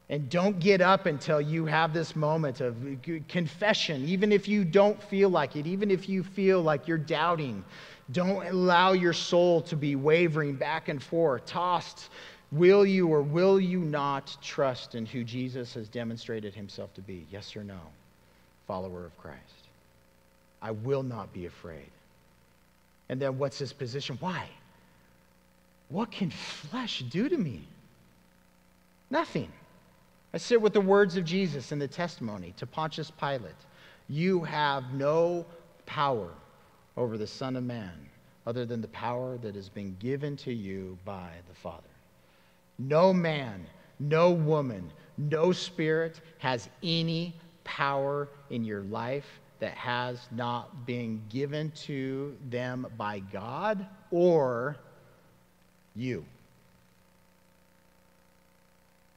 [0.09, 2.75] And don't get up until you have this moment of
[3.27, 7.63] confession, even if you don't feel like it, even if you feel like you're doubting.
[8.11, 12.09] Don't allow your soul to be wavering back and forth, tossed
[12.51, 17.27] Will you or will you not trust in who Jesus has demonstrated himself to be?
[17.29, 17.79] Yes or no?
[18.65, 19.58] Follower of Christ.
[20.61, 21.89] I will not be afraid.
[23.09, 24.17] And then what's his position?
[24.19, 24.47] Why?
[25.89, 27.61] What can flesh do to me?
[29.09, 29.51] Nothing.
[30.33, 33.55] I sit with the words of Jesus in the testimony to Pontius Pilate.
[34.07, 35.45] You have no
[35.85, 36.29] power
[36.95, 38.09] over the Son of Man
[38.45, 41.83] other than the power that has been given to you by the Father.
[42.77, 43.65] No man,
[43.99, 51.71] no woman, no spirit has any power in your life that has not been given
[51.71, 54.77] to them by God or
[55.95, 56.25] you.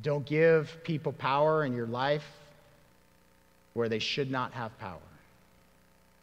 [0.02, 2.26] Don't give people power in your life
[3.74, 4.98] where they should not have power.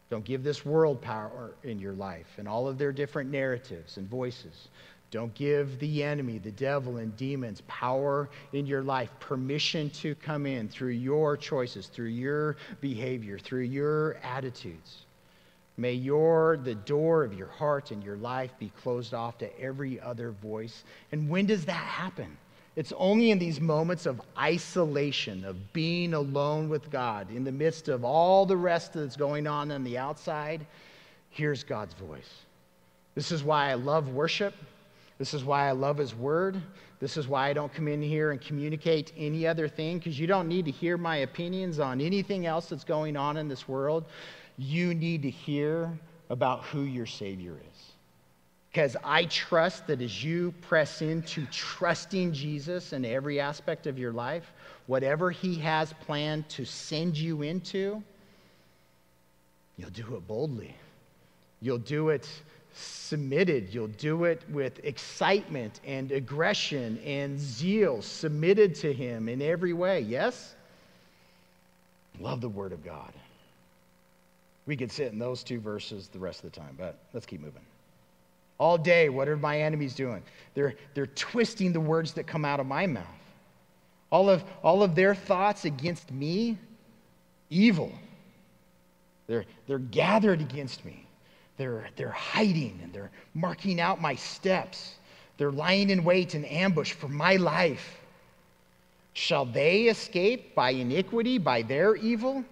[0.10, 4.10] Don't give this world power in your life and all of their different narratives and
[4.10, 4.67] voices.
[5.12, 10.45] Don't give the enemy, the devil, and demons power in your life, permission to come
[10.45, 15.06] in through your choices, through your behavior, through your attitudes.
[15.78, 20.00] May your the door of your heart and your life be closed off to every
[20.00, 20.84] other voice.
[21.12, 22.38] And when does that happen?
[22.76, 27.88] It's only in these moments of isolation, of being alone with God, in the midst
[27.88, 30.65] of all the rest that's going on on the outside.
[31.30, 32.30] Here's God's voice.
[33.15, 34.54] This is why I love worship.
[35.19, 36.60] This is why I love His Word.
[36.99, 40.25] This is why I don't come in here and communicate any other thing, because you
[40.27, 44.05] don't need to hear my opinions on anything else that's going on in this world.
[44.58, 45.91] You need to hear
[46.29, 47.91] about who your Savior is.
[48.71, 54.13] Because I trust that as you press into trusting Jesus in every aspect of your
[54.13, 54.53] life,
[54.88, 58.01] whatever He has planned to send you into,
[59.75, 60.75] you'll do it boldly.
[61.62, 62.29] You'll do it
[62.73, 63.73] submitted.
[63.73, 70.01] You'll do it with excitement and aggression and zeal, submitted to Him in every way.
[70.01, 70.55] Yes?
[72.20, 73.13] Love the Word of God.
[74.65, 77.41] We could sit in those two verses the rest of the time, but let's keep
[77.41, 77.63] moving.
[78.59, 80.22] All day, what are my enemies doing?
[80.53, 83.05] They're, they're twisting the words that come out of my mouth.
[84.11, 86.57] All of, all of their thoughts against me,
[87.49, 87.91] evil.
[89.28, 91.05] They're, they're gathered against me.
[91.60, 94.93] They're, they're hiding and they're marking out my steps.
[95.38, 97.99] They're lying in wait and ambush for my life.
[99.12, 102.45] Shall they escape by iniquity, by their evil?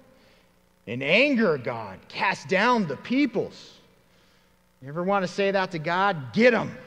[0.88, 3.76] In anger, God, cast down the peoples.
[4.82, 6.34] You ever want to say that to God?
[6.34, 6.78] Get them.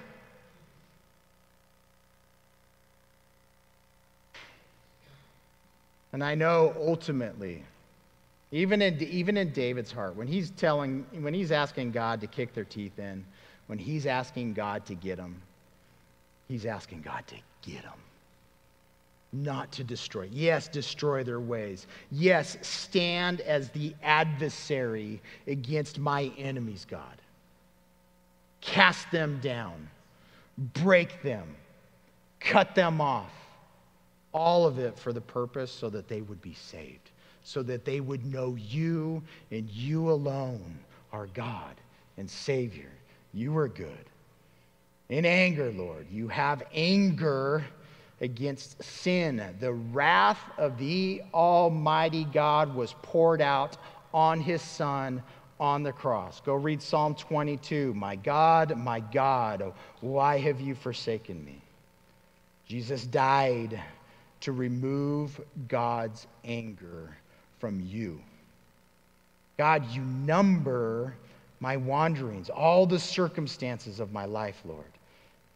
[6.12, 7.64] And I know ultimately,
[8.52, 12.52] even in, even in David's heart, when he's telling, when he's asking God to kick
[12.52, 13.24] their teeth in,
[13.66, 15.40] when he's asking God to get them,
[16.48, 17.98] he's asking God to get them
[19.32, 20.28] not to destroy.
[20.32, 21.86] Yes, destroy their ways.
[22.10, 27.02] Yes, stand as the adversary against my enemies, God.
[28.60, 29.88] Cast them down,
[30.74, 31.54] break them,
[32.40, 33.32] cut them off.
[34.32, 37.09] All of it for the purpose so that they would be saved,
[37.50, 39.20] so that they would know you
[39.50, 40.78] and you alone
[41.12, 41.74] are God
[42.16, 42.90] and Savior.
[43.34, 44.04] You are good.
[45.08, 47.64] In anger, Lord, you have anger
[48.20, 49.42] against sin.
[49.58, 53.76] The wrath of the Almighty God was poured out
[54.14, 55.20] on his Son
[55.58, 56.40] on the cross.
[56.40, 57.92] Go read Psalm 22.
[57.94, 61.60] My God, my God, why have you forsaken me?
[62.68, 63.80] Jesus died
[64.42, 67.16] to remove God's anger
[67.60, 68.20] from you.
[69.58, 71.14] God, you number
[71.60, 74.84] my wanderings, all the circumstances of my life, Lord.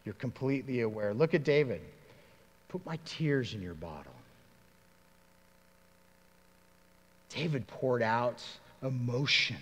[0.05, 1.15] You're completely aware.
[1.15, 1.81] Look at David.
[2.69, 4.13] Put my tears in your bottle.
[7.31, 8.45] David poured out
[8.83, 9.57] emotion.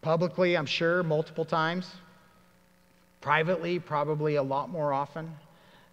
[0.00, 1.86] Publicly, I'm sure, multiple times.
[3.20, 5.30] Privately, probably a lot more often.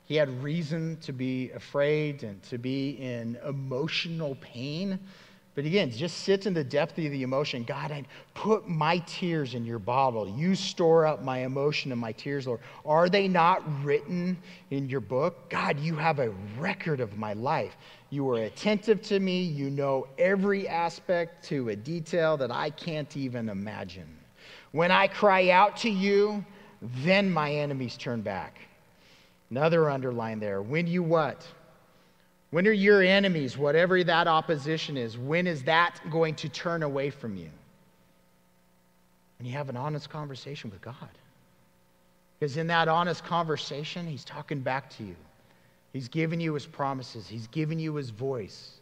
[0.08, 5.00] He had reason to be afraid and to be in emotional pain
[5.58, 7.64] but again, just sits in the depth of the emotion.
[7.64, 8.04] God, I
[8.36, 10.30] put my tears in your bottle.
[10.30, 12.60] You store up my emotion and my tears, Lord.
[12.86, 14.38] Are they not written
[14.70, 15.50] in your book?
[15.50, 16.30] God, you have a
[16.60, 17.76] record of my life.
[18.12, 19.42] You are attentive to me.
[19.42, 24.16] You know every aspect to a detail that I can't even imagine.
[24.74, 26.46] When I cry out to you,
[27.04, 28.60] then my enemies turn back.
[29.50, 30.62] Another underline there.
[30.62, 31.48] When you what?
[32.52, 37.10] When are your enemies, whatever that opposition is, when is that going to turn away
[37.10, 37.50] from you?
[39.38, 40.96] When you have an honest conversation with God.
[42.40, 45.16] Because in that honest conversation, He's talking back to you.
[45.94, 48.80] He's giving you His promises, He's giving you His voice.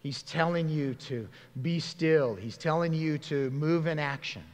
[0.00, 1.28] He's telling you to
[1.60, 4.44] be still, He's telling you to move in action.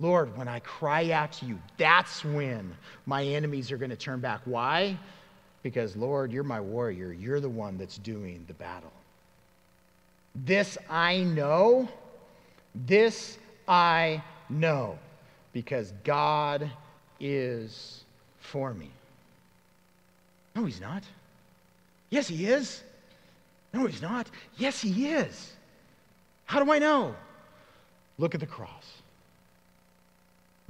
[0.00, 2.74] Lord, when I cry out to you, that's when
[3.04, 4.40] my enemies are going to turn back.
[4.46, 4.98] Why?
[5.62, 7.12] Because, Lord, you're my warrior.
[7.12, 8.92] You're the one that's doing the battle.
[10.34, 11.86] This I know.
[12.74, 13.38] This
[13.68, 14.98] I know.
[15.52, 16.70] Because God
[17.20, 18.04] is
[18.38, 18.90] for me.
[20.56, 21.04] No, He's not.
[22.08, 22.82] Yes, He is.
[23.74, 24.30] No, He's not.
[24.56, 25.52] Yes, He is.
[26.46, 27.14] How do I know?
[28.16, 28.99] Look at the cross.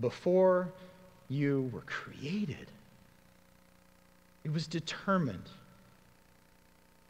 [0.00, 0.68] Before
[1.28, 2.66] you were created,
[4.44, 5.48] it was determined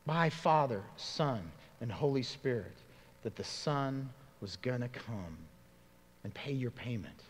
[0.07, 1.41] by Father, Son,
[1.81, 2.77] and Holy Spirit
[3.23, 4.09] that the Son
[4.41, 5.37] was going to come
[6.25, 7.23] and pay your payment,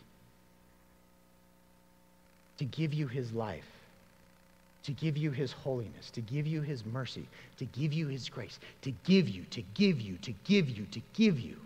[2.57, 3.67] to give you his life,
[4.83, 7.25] to give you his holiness, to give you his mercy,
[7.57, 11.01] to give you his grace, to give you, to give you, to give you, to
[11.13, 11.57] give you.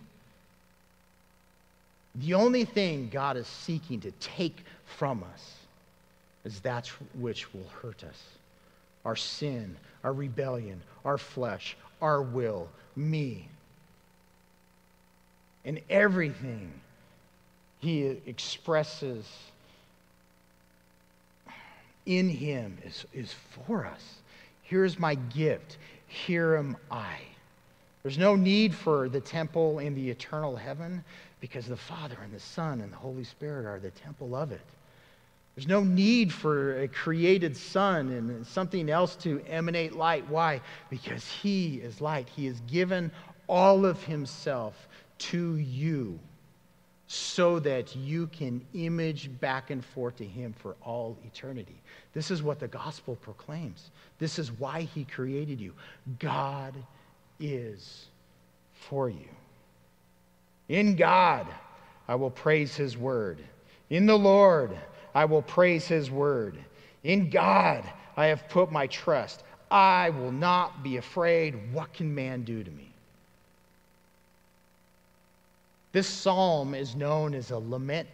[2.16, 5.54] The only thing God is seeking to take from us
[6.46, 6.88] is that
[7.20, 8.22] which will hurt us
[9.04, 13.48] our sin, our rebellion, our flesh, our will, me.
[15.64, 16.72] And everything
[17.80, 19.28] he expresses
[22.06, 23.34] in him is, is
[23.68, 24.16] for us.
[24.64, 25.78] Here's my gift.
[26.08, 27.18] Here am I.
[28.02, 31.04] There's no need for the temple in the eternal heaven
[31.46, 34.66] because the Father and the Son and the Holy Spirit are the temple of it.
[35.54, 40.28] There's no need for a created sun and something else to emanate light.
[40.28, 40.60] Why?
[40.90, 42.28] Because He is light.
[42.36, 43.12] He has given
[43.48, 44.88] all of Himself
[45.20, 46.20] to you
[47.06, 51.80] so that you can image back and forth to Him for all eternity.
[52.16, 53.92] This is what the gospel proclaims.
[54.18, 55.74] This is why He created you.
[56.18, 56.74] God
[57.40, 58.08] is
[58.74, 59.30] for you.
[60.70, 61.48] In God,
[62.08, 63.44] I will praise His word.
[63.90, 64.78] In the Lord,
[65.16, 66.58] I will praise his word.
[67.04, 67.84] In God
[68.18, 69.44] I have put my trust.
[69.72, 71.74] I will not be afraid.
[71.74, 72.92] What can man do to me?
[75.94, 78.10] This psalm is known as a lament,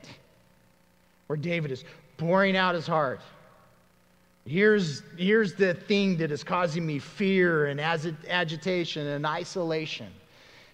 [1.25, 1.83] where David is
[2.17, 3.21] pouring out his heart.
[4.45, 10.07] Here's, here's the thing that is causing me fear and agitation and isolation.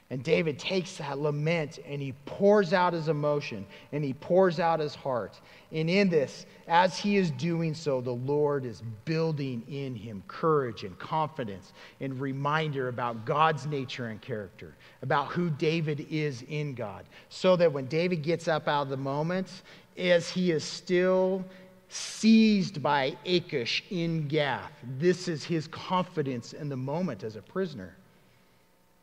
[0.09, 4.79] And David takes that lament and he pours out his emotion and he pours out
[4.79, 5.37] his heart.
[5.73, 10.85] And in this, as he is doing so, the Lord is building in him courage
[10.85, 17.03] and confidence and reminder about God's nature and character, about who David is in God.
[17.27, 19.61] So that when David gets up out of the moment,
[19.97, 21.43] as he is still
[21.89, 27.93] seized by Achish in Gath, this is his confidence in the moment as a prisoner.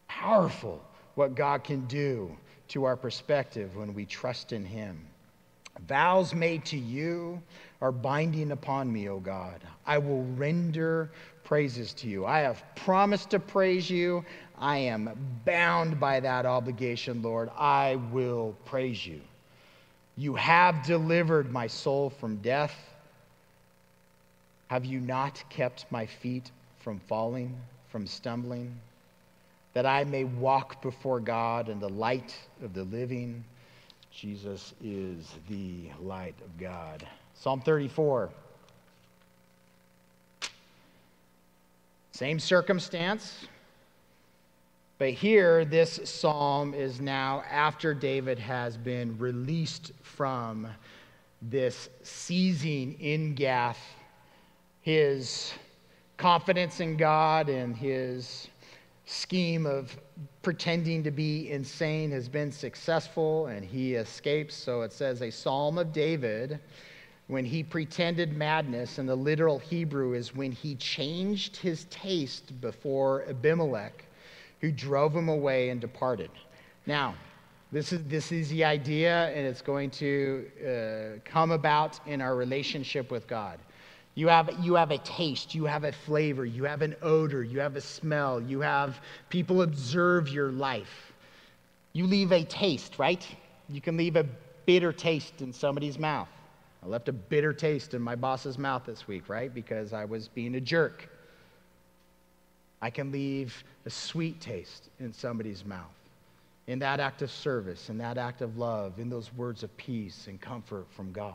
[0.09, 0.83] Powerful
[1.15, 2.37] what God can do
[2.69, 5.07] to our perspective when we trust in Him.
[5.87, 7.43] Vows made to you
[7.81, 9.61] are binding upon me, O God.
[9.87, 11.11] I will render
[11.43, 12.25] praises to you.
[12.25, 14.25] I have promised to praise you.
[14.59, 15.11] I am
[15.45, 17.51] bound by that obligation, Lord.
[17.57, 19.21] I will praise you.
[20.17, 22.75] You have delivered my soul from death.
[24.69, 27.55] Have you not kept my feet from falling,
[27.91, 28.75] from stumbling?
[29.75, 33.45] That I may walk before God in the light of the living.
[34.13, 37.07] Jesus is the light of God.
[37.35, 38.31] Psalm 34.
[42.13, 43.49] Same circumstance,
[44.99, 50.69] but here this psalm is now after David has been released from
[51.43, 53.81] this seizing in Gath,
[54.83, 55.53] his
[56.17, 58.49] confidence in God and his
[59.07, 59.97] scheme of
[60.43, 64.55] pretending to be insane has been successful and he escapes.
[64.55, 66.61] So it says, a psalm of David
[67.27, 73.25] when he pretended madness, and the literal Hebrew is when he changed his taste before
[73.29, 74.05] Abimelech,
[74.61, 76.31] who drove him away and departed.
[76.87, 77.15] Now,
[77.73, 82.37] this is, this is the idea, and it's going to uh, come about in our
[82.37, 83.59] relationship with God.
[84.15, 87.59] You have, you have a taste, you have a flavor, you have an odor, you
[87.59, 91.13] have a smell, you have people observe your life.
[91.93, 93.27] You leave a taste, right?
[93.69, 94.27] You can leave a
[94.67, 96.29] bitter taste in somebody's mouth.
[96.83, 99.53] I left a bitter taste in my boss's mouth this week, right?
[99.53, 101.09] Because I was being a jerk.
[102.83, 105.87] I can leave a sweet taste in somebody's mouth.
[106.67, 110.27] In that act of service, in that act of love, in those words of peace
[110.29, 111.35] and comfort from God.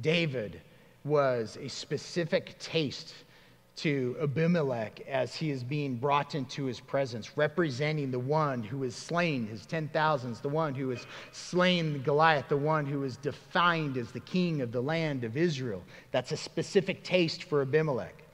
[0.00, 0.60] David
[1.08, 3.14] was a specific taste
[3.76, 8.94] to Abimelech as he is being brought into his presence, representing the one who has
[8.94, 13.96] slain his ten thousands, the one who has slain Goliath, the one who is defined
[13.96, 15.82] as the king of the land of Israel.
[16.10, 18.24] That's a specific taste for Abimelech.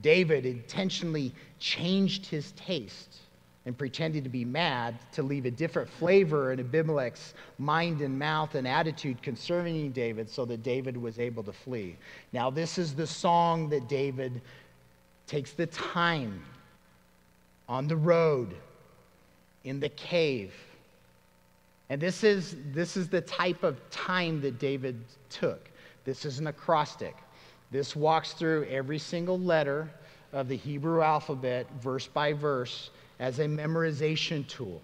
[0.00, 3.18] David intentionally changed his taste
[3.66, 8.54] and pretending to be mad to leave a different flavor in Abimelech's mind and mouth
[8.54, 11.96] and attitude concerning David so that David was able to flee.
[12.32, 14.42] Now, this is the song that David
[15.26, 16.42] takes the time
[17.68, 18.54] on the road,
[19.64, 20.52] in the cave.
[21.88, 25.70] And this is, this is the type of time that David took.
[26.04, 27.16] This is an acrostic.
[27.70, 29.90] This walks through every single letter
[30.34, 34.80] of the Hebrew alphabet, verse by verse as a memorization tool.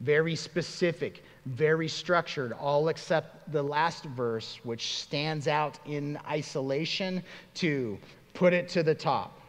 [0.00, 7.22] Very specific, very structured, all except the last verse, which stands out in isolation
[7.54, 7.98] to
[8.34, 9.40] put it to the top.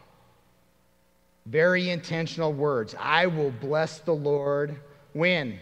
[1.46, 2.94] Very intentional words.
[2.98, 4.76] I will bless the Lord
[5.12, 5.58] when?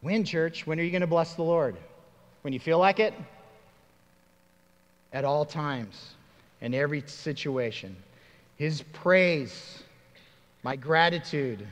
[0.00, 0.66] When, church?
[0.66, 1.76] When are you going to bless the Lord?
[2.42, 3.14] When you feel like it?
[5.12, 6.14] At all times,
[6.60, 7.96] in every situation.
[8.56, 9.81] His praise
[10.62, 11.66] my gratitude,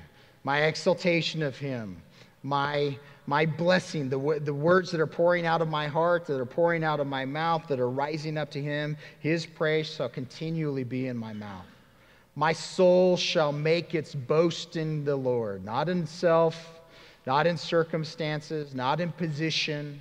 [0.44, 2.02] my exaltation of Him,
[2.42, 6.46] my, my blessing, the, the words that are pouring out of my heart, that are
[6.46, 10.84] pouring out of my mouth, that are rising up to Him, His praise shall continually
[10.84, 11.66] be in my mouth.
[12.36, 16.80] My soul shall make its boast in the Lord, not in self,
[17.26, 20.00] not in circumstances, not in position.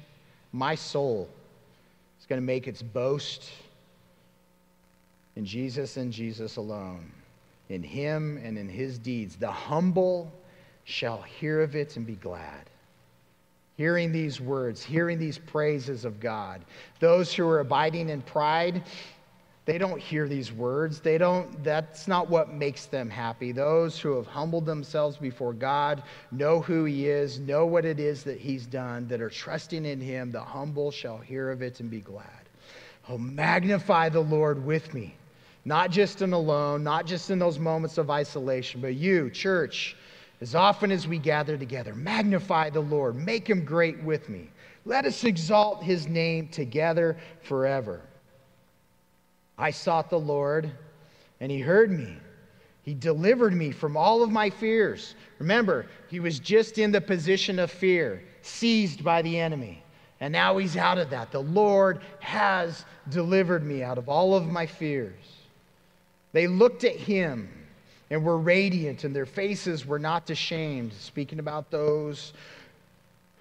[0.51, 1.27] My soul
[2.19, 3.51] is going to make its boast
[5.35, 7.11] in Jesus and Jesus alone
[7.69, 9.35] in him and in his deeds.
[9.35, 10.31] The humble
[10.83, 12.69] shall hear of it and be glad.
[13.77, 16.65] Hearing these words, hearing these praises of God.
[16.99, 18.83] Those who are abiding in pride,
[19.65, 20.99] they don't hear these words.
[20.99, 23.51] They don't, that's not what makes them happy.
[23.51, 28.23] Those who have humbled themselves before God, know who He is, know what it is
[28.23, 31.89] that He's done, that are trusting in Him, the humble shall hear of it and
[31.89, 32.25] be glad.
[33.07, 35.15] Oh, magnify the Lord with me
[35.69, 39.95] not just in alone, not just in those moments of isolation, but you, church,
[40.41, 44.49] as often as we gather together, magnify the Lord, make him great with me.
[44.83, 48.01] Let us exalt his name together forever.
[49.59, 50.71] I sought the Lord,
[51.39, 52.17] and he heard me.
[52.81, 55.13] He delivered me from all of my fears.
[55.37, 59.83] Remember, he was just in the position of fear, seized by the enemy.
[60.19, 61.31] And now he's out of that.
[61.31, 65.38] The Lord has delivered me out of all of my fears.
[66.31, 67.49] They looked at him
[68.09, 70.93] and were radiant, and their faces were not ashamed.
[70.93, 72.33] Speaking about those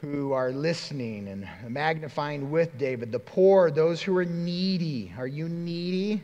[0.01, 5.13] who are listening and magnifying with David, the poor, those who are needy.
[5.19, 6.23] Are you needy?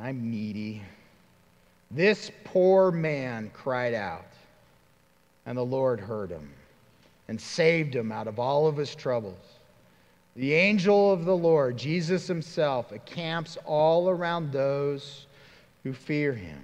[0.00, 0.82] I'm needy.
[1.90, 4.26] This poor man cried out,
[5.46, 6.50] and the Lord heard him
[7.28, 9.40] and saved him out of all of his troubles.
[10.36, 15.26] The angel of the Lord, Jesus himself, encamps all around those
[15.88, 16.62] who fear him.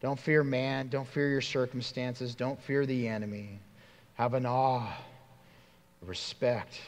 [0.00, 0.88] Don't fear man.
[0.88, 2.34] Don't fear your circumstances.
[2.34, 3.60] Don't fear the enemy.
[4.14, 4.92] Have an awe,
[6.02, 6.80] a respect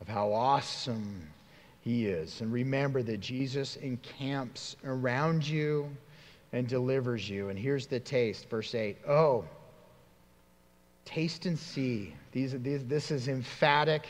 [0.00, 1.22] of how awesome
[1.80, 2.40] he is.
[2.40, 5.88] And remember that Jesus encamps around you
[6.52, 7.50] and delivers you.
[7.50, 8.96] And here's the taste, verse 8.
[9.06, 9.44] Oh,
[11.04, 12.14] taste and see.
[12.32, 14.08] These, these, this is emphatic.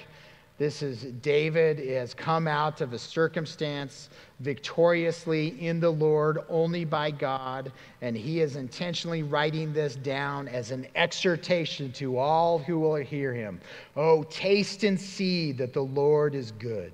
[0.59, 7.12] This is David has come out of a circumstance victoriously in the Lord only by
[7.12, 7.70] God,
[8.02, 13.32] and he is intentionally writing this down as an exhortation to all who will hear
[13.32, 13.61] him.
[13.94, 16.92] Oh, taste and see that the Lord is good.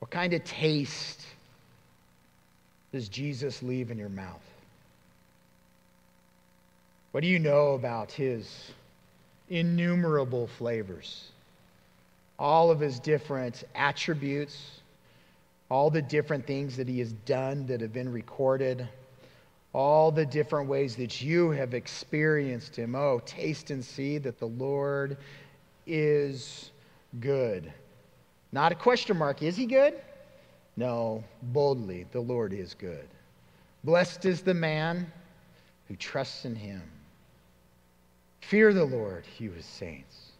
[0.00, 1.22] What kind of taste
[2.92, 4.44] does Jesus leave in your mouth?
[7.12, 8.70] What do you know about his
[9.48, 11.30] innumerable flavors?
[12.38, 14.80] All of his different attributes,
[15.70, 18.88] all the different things that he has done that have been recorded,
[19.72, 22.94] all the different ways that you have experienced him.
[22.94, 25.16] Oh, taste and see that the Lord
[25.86, 26.70] is
[27.20, 27.72] good.
[28.52, 29.42] Not a question mark.
[29.42, 29.94] Is he good?
[30.76, 33.08] No, boldly, the Lord is good.
[33.84, 35.10] Blessed is the man
[35.88, 36.82] who trusts in him.
[38.48, 40.30] Fear the Lord, you his saints.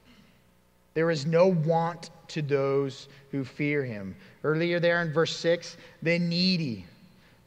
[0.95, 4.15] There is no want to those who fear him.
[4.45, 6.87] Earlier there in verse 6, the needy,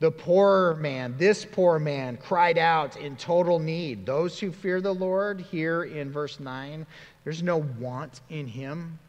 [0.01, 4.05] the poor man, this poor man cried out in total need.
[4.05, 6.85] Those who fear the Lord, here in verse 9,
[7.23, 8.99] there's no want in him.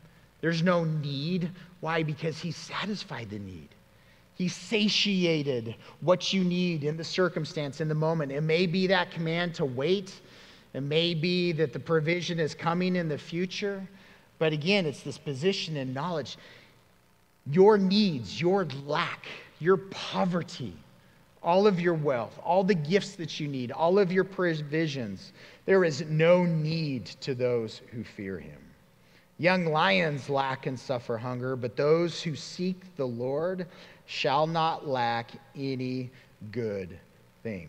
[0.41, 1.51] There's no need.
[1.81, 2.05] Why?
[2.05, 3.69] Because he satisfied the need.
[4.37, 8.33] He satiated what you need in the circumstance, in the moment.
[8.33, 10.15] It may be that command to wait,
[10.73, 13.87] it may be that the provision is coming in the future.
[14.39, 16.39] But again, it's this position and knowledge.
[17.51, 19.27] Your needs, your lack,
[19.59, 20.73] your poverty,
[21.43, 25.33] all of your wealth, all the gifts that you need, all of your provisions,
[25.67, 28.59] there is no need to those who fear him.
[29.39, 33.67] Young lions lack and suffer hunger, but those who seek the Lord
[34.05, 36.11] shall not lack any
[36.53, 36.99] good
[37.43, 37.69] thing.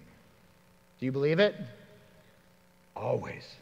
[0.99, 1.55] Do you believe it?
[3.01, 3.55] Always.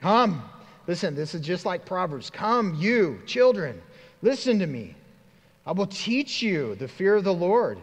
[0.00, 0.42] Come.
[0.86, 2.30] Listen, this is just like Proverbs.
[2.30, 3.80] Come, you, children,
[4.22, 4.94] listen to me.
[5.66, 7.78] I will teach you the fear of the Lord.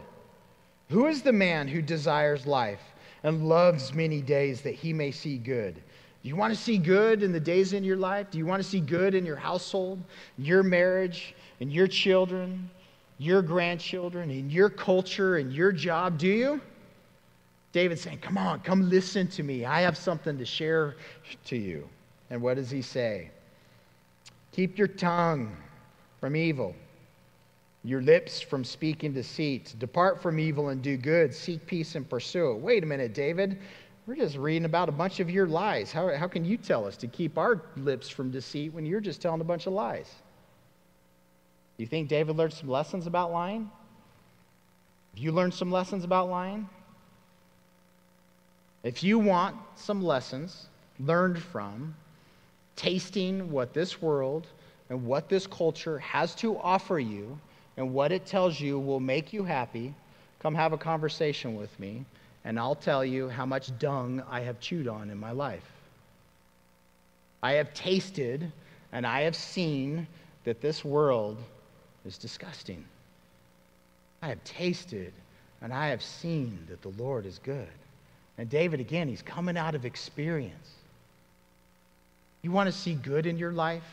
[0.89, 2.81] Who is the man who desires life
[3.23, 5.75] and loves many days that he may see good?
[5.75, 8.31] Do you want to see good in the days in your life?
[8.31, 9.99] Do you want to see good in your household,
[10.37, 12.69] your marriage, and your children,
[13.17, 16.17] your grandchildren, in your culture, and your job?
[16.17, 16.61] Do you?
[17.75, 19.65] David's saying, Come on, come listen to me.
[19.65, 20.95] I have something to share
[21.47, 21.89] to you.
[22.29, 23.31] And what does he say?
[24.53, 25.57] Keep your tongue
[26.21, 26.73] from evil,
[27.83, 29.75] your lips from speaking deceit.
[29.77, 31.33] Depart from evil and do good.
[31.33, 32.59] Seek peace and pursue it.
[32.59, 33.59] Wait a minute, David.
[34.07, 35.91] We're just reading about a bunch of your lies.
[35.91, 39.21] How, how can you tell us to keep our lips from deceit when you're just
[39.21, 40.09] telling a bunch of lies?
[41.75, 43.69] You think David learned some lessons about lying?
[45.13, 46.69] Have you learned some lessons about lying?
[48.85, 50.67] If you want some lessons
[50.99, 51.95] learned from
[52.75, 54.45] tasting what this world
[54.91, 57.39] and what this culture has to offer you
[57.77, 59.95] and what it tells you will make you happy,
[60.37, 62.05] come have a conversation with me
[62.43, 65.67] and I'll tell you how much dung I have chewed on in my life.
[67.41, 68.51] I have tasted
[68.91, 70.05] and I have seen
[70.43, 71.39] that this world
[72.05, 72.85] is disgusting.
[74.21, 75.11] I have tasted
[75.63, 77.67] and I have seen that the Lord is good.
[78.37, 80.69] And David, again, he's coming out of experience.
[82.41, 83.83] You want to see good in your life?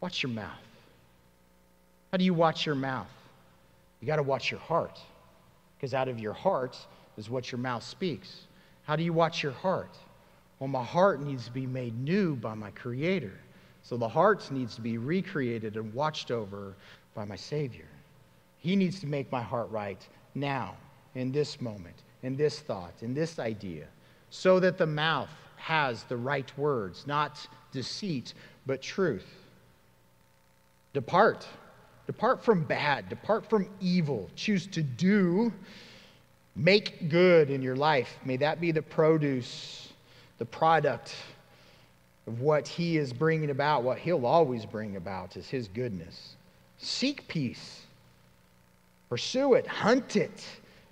[0.00, 0.50] Watch your mouth.
[2.10, 3.06] How do you watch your mouth?
[4.00, 4.98] You got to watch your heart.
[5.76, 6.76] Because out of your heart,
[7.16, 8.46] is what your mouth speaks.
[8.84, 9.94] How do you watch your heart?
[10.58, 13.38] Well, my heart needs to be made new by my Creator.
[13.82, 16.74] So the heart needs to be recreated and watched over
[17.14, 17.88] by my Savior.
[18.58, 20.76] He needs to make my heart right now,
[21.14, 23.86] in this moment, in this thought, in this idea,
[24.30, 28.34] so that the mouth has the right words, not deceit,
[28.66, 29.26] but truth.
[30.92, 31.46] Depart.
[32.06, 33.08] Depart from bad.
[33.08, 34.28] Depart from evil.
[34.34, 35.52] Choose to do.
[36.56, 38.18] Make good in your life.
[38.24, 39.92] May that be the produce,
[40.38, 41.14] the product
[42.26, 46.36] of what He is bringing about, what He'll always bring about is His goodness.
[46.78, 47.82] Seek peace.
[49.08, 49.66] Pursue it.
[49.66, 50.44] Hunt it,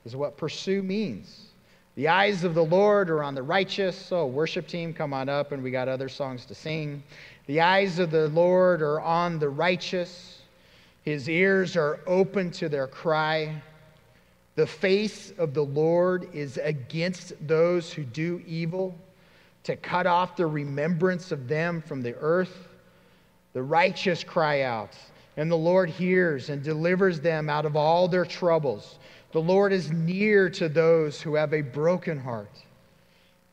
[0.08, 1.48] is what pursue means.
[1.94, 3.94] The eyes of the Lord are on the righteous.
[3.94, 7.02] So, worship team, come on up, and we got other songs to sing.
[7.46, 10.38] The eyes of the Lord are on the righteous.
[11.02, 13.60] His ears are open to their cry.
[14.54, 18.94] The face of the Lord is against those who do evil
[19.64, 22.66] to cut off the remembrance of them from the earth.
[23.52, 24.96] The righteous cry out,
[25.36, 28.98] and the Lord hears and delivers them out of all their troubles.
[29.32, 32.62] The Lord is near to those who have a broken heart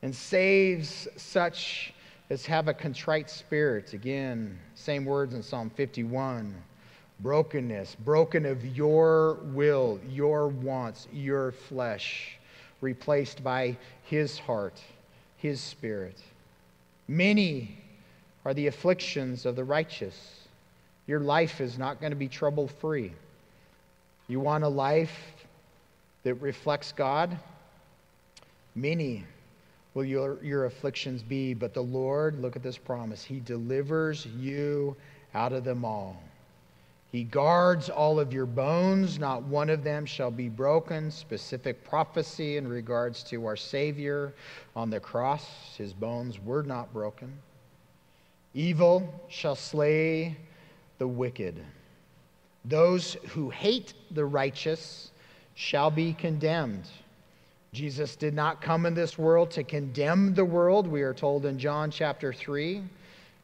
[0.02, 1.94] and saves such
[2.30, 3.94] as have a contrite spirit.
[3.94, 6.56] Again, same words in Psalm 51
[7.22, 12.38] brokenness, broken of your will, your wants, your flesh,
[12.82, 14.82] replaced by his heart
[15.38, 16.18] his Spirit.
[17.08, 17.78] Many
[18.46, 20.48] are the afflictions of the righteous.
[21.06, 23.14] Your life is not going to be trouble free.
[24.28, 25.16] You want a life
[26.26, 27.38] that reflects God?
[28.74, 29.24] Many
[29.94, 34.98] will your, your afflictions be, but the Lord, look at this promise, He delivers you
[35.36, 36.22] out of them all.
[37.12, 41.12] He guards all of your bones, not one of them shall be broken.
[41.12, 44.34] Specific prophecy in regards to our Savior
[44.76, 45.78] on the cross.
[45.78, 47.32] His bones were not broken.
[48.56, 50.36] Evil shall slay
[50.98, 51.64] the wicked.
[52.66, 55.12] Those who hate the righteous
[55.56, 56.88] shall be condemned.
[57.74, 61.58] Jesus did not come in this world to condemn the world, we are told in
[61.58, 62.84] John chapter 3,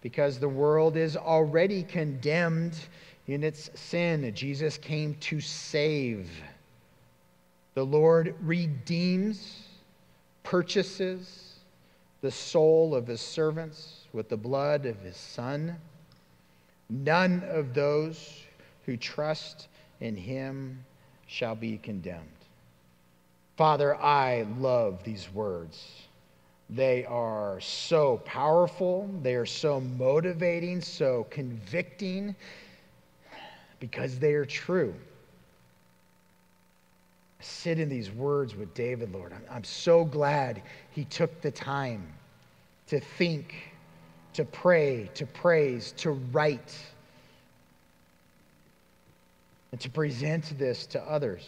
[0.01, 2.76] because the world is already condemned
[3.28, 4.32] in its sin.
[4.34, 6.30] Jesus came to save.
[7.74, 9.64] The Lord redeems,
[10.43, 11.55] purchases
[12.22, 15.76] the soul of his servants with the blood of his Son.
[16.89, 18.43] None of those
[18.86, 19.68] who trust
[19.99, 20.84] in him
[21.32, 22.28] shall be condemned.
[23.56, 25.82] Father, I love these words.
[26.70, 32.36] They are so powerful, they are so motivating, so convicting,
[33.80, 34.94] because they are true.
[37.40, 39.32] I sit in these words with David, Lord.
[39.32, 40.62] I'm, I'm so glad
[40.92, 42.06] he took the time
[42.88, 43.56] to think,
[44.34, 46.78] to pray, to praise, to write,
[49.72, 51.48] and to present this to others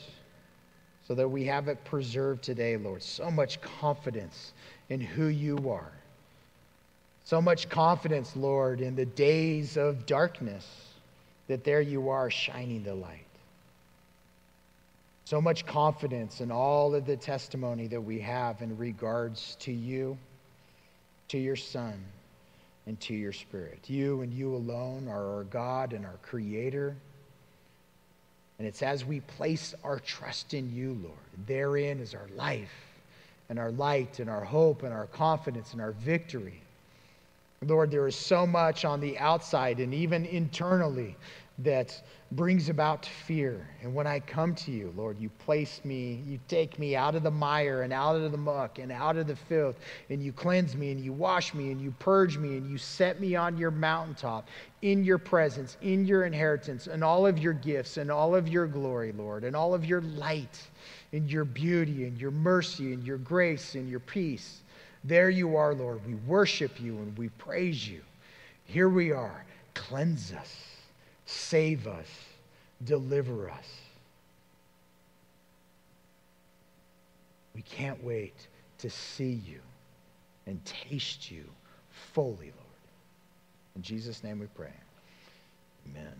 [1.08, 3.04] so that we have it preserved today, Lord.
[3.04, 4.54] So much confidence
[4.90, 5.92] in who you are.
[7.26, 10.66] So much confidence, Lord, in the days of darkness
[11.48, 13.20] that there you are shining the light.
[15.26, 20.18] So much confidence in all of the testimony that we have in regards to you,
[21.30, 22.04] to your Son,
[22.88, 23.80] and to your Spirit.
[23.88, 26.96] You and you alone are our God and our Creator.
[28.64, 32.72] And it's as we place our trust in you, Lord, therein is our life
[33.49, 36.61] and our light and our hope and our confidence and our victory.
[37.61, 41.18] Lord, there is so much on the outside and even internally
[41.60, 42.01] that
[42.32, 43.70] brings about fear.
[43.84, 47.22] And when I come to you, Lord, you place me, you take me out of
[47.22, 49.78] the mire and out of the muck and out of the filth,
[50.10, 53.22] and you cleanse me and you wash me and you purge me and you set
[53.22, 54.47] me on your mountaintop
[54.82, 58.66] in your presence, in your inheritance, and all of your gifts and all of your
[58.66, 60.60] glory, Lord, and all of your light
[61.12, 64.64] and your beauty and your mercy and your grace and your peace.
[65.04, 66.06] There you are, Lord.
[66.08, 68.01] We worship you and we praise you.
[68.66, 69.45] Here we are.
[69.74, 70.56] Cleanse us,
[71.26, 72.08] save us,
[72.84, 73.68] deliver us.
[77.56, 78.48] We can't wait
[78.80, 79.60] to see you
[80.48, 81.46] and taste you
[82.14, 82.58] fully, Lord.
[83.76, 84.74] In Jesus' name we pray.
[85.90, 86.14] Amen.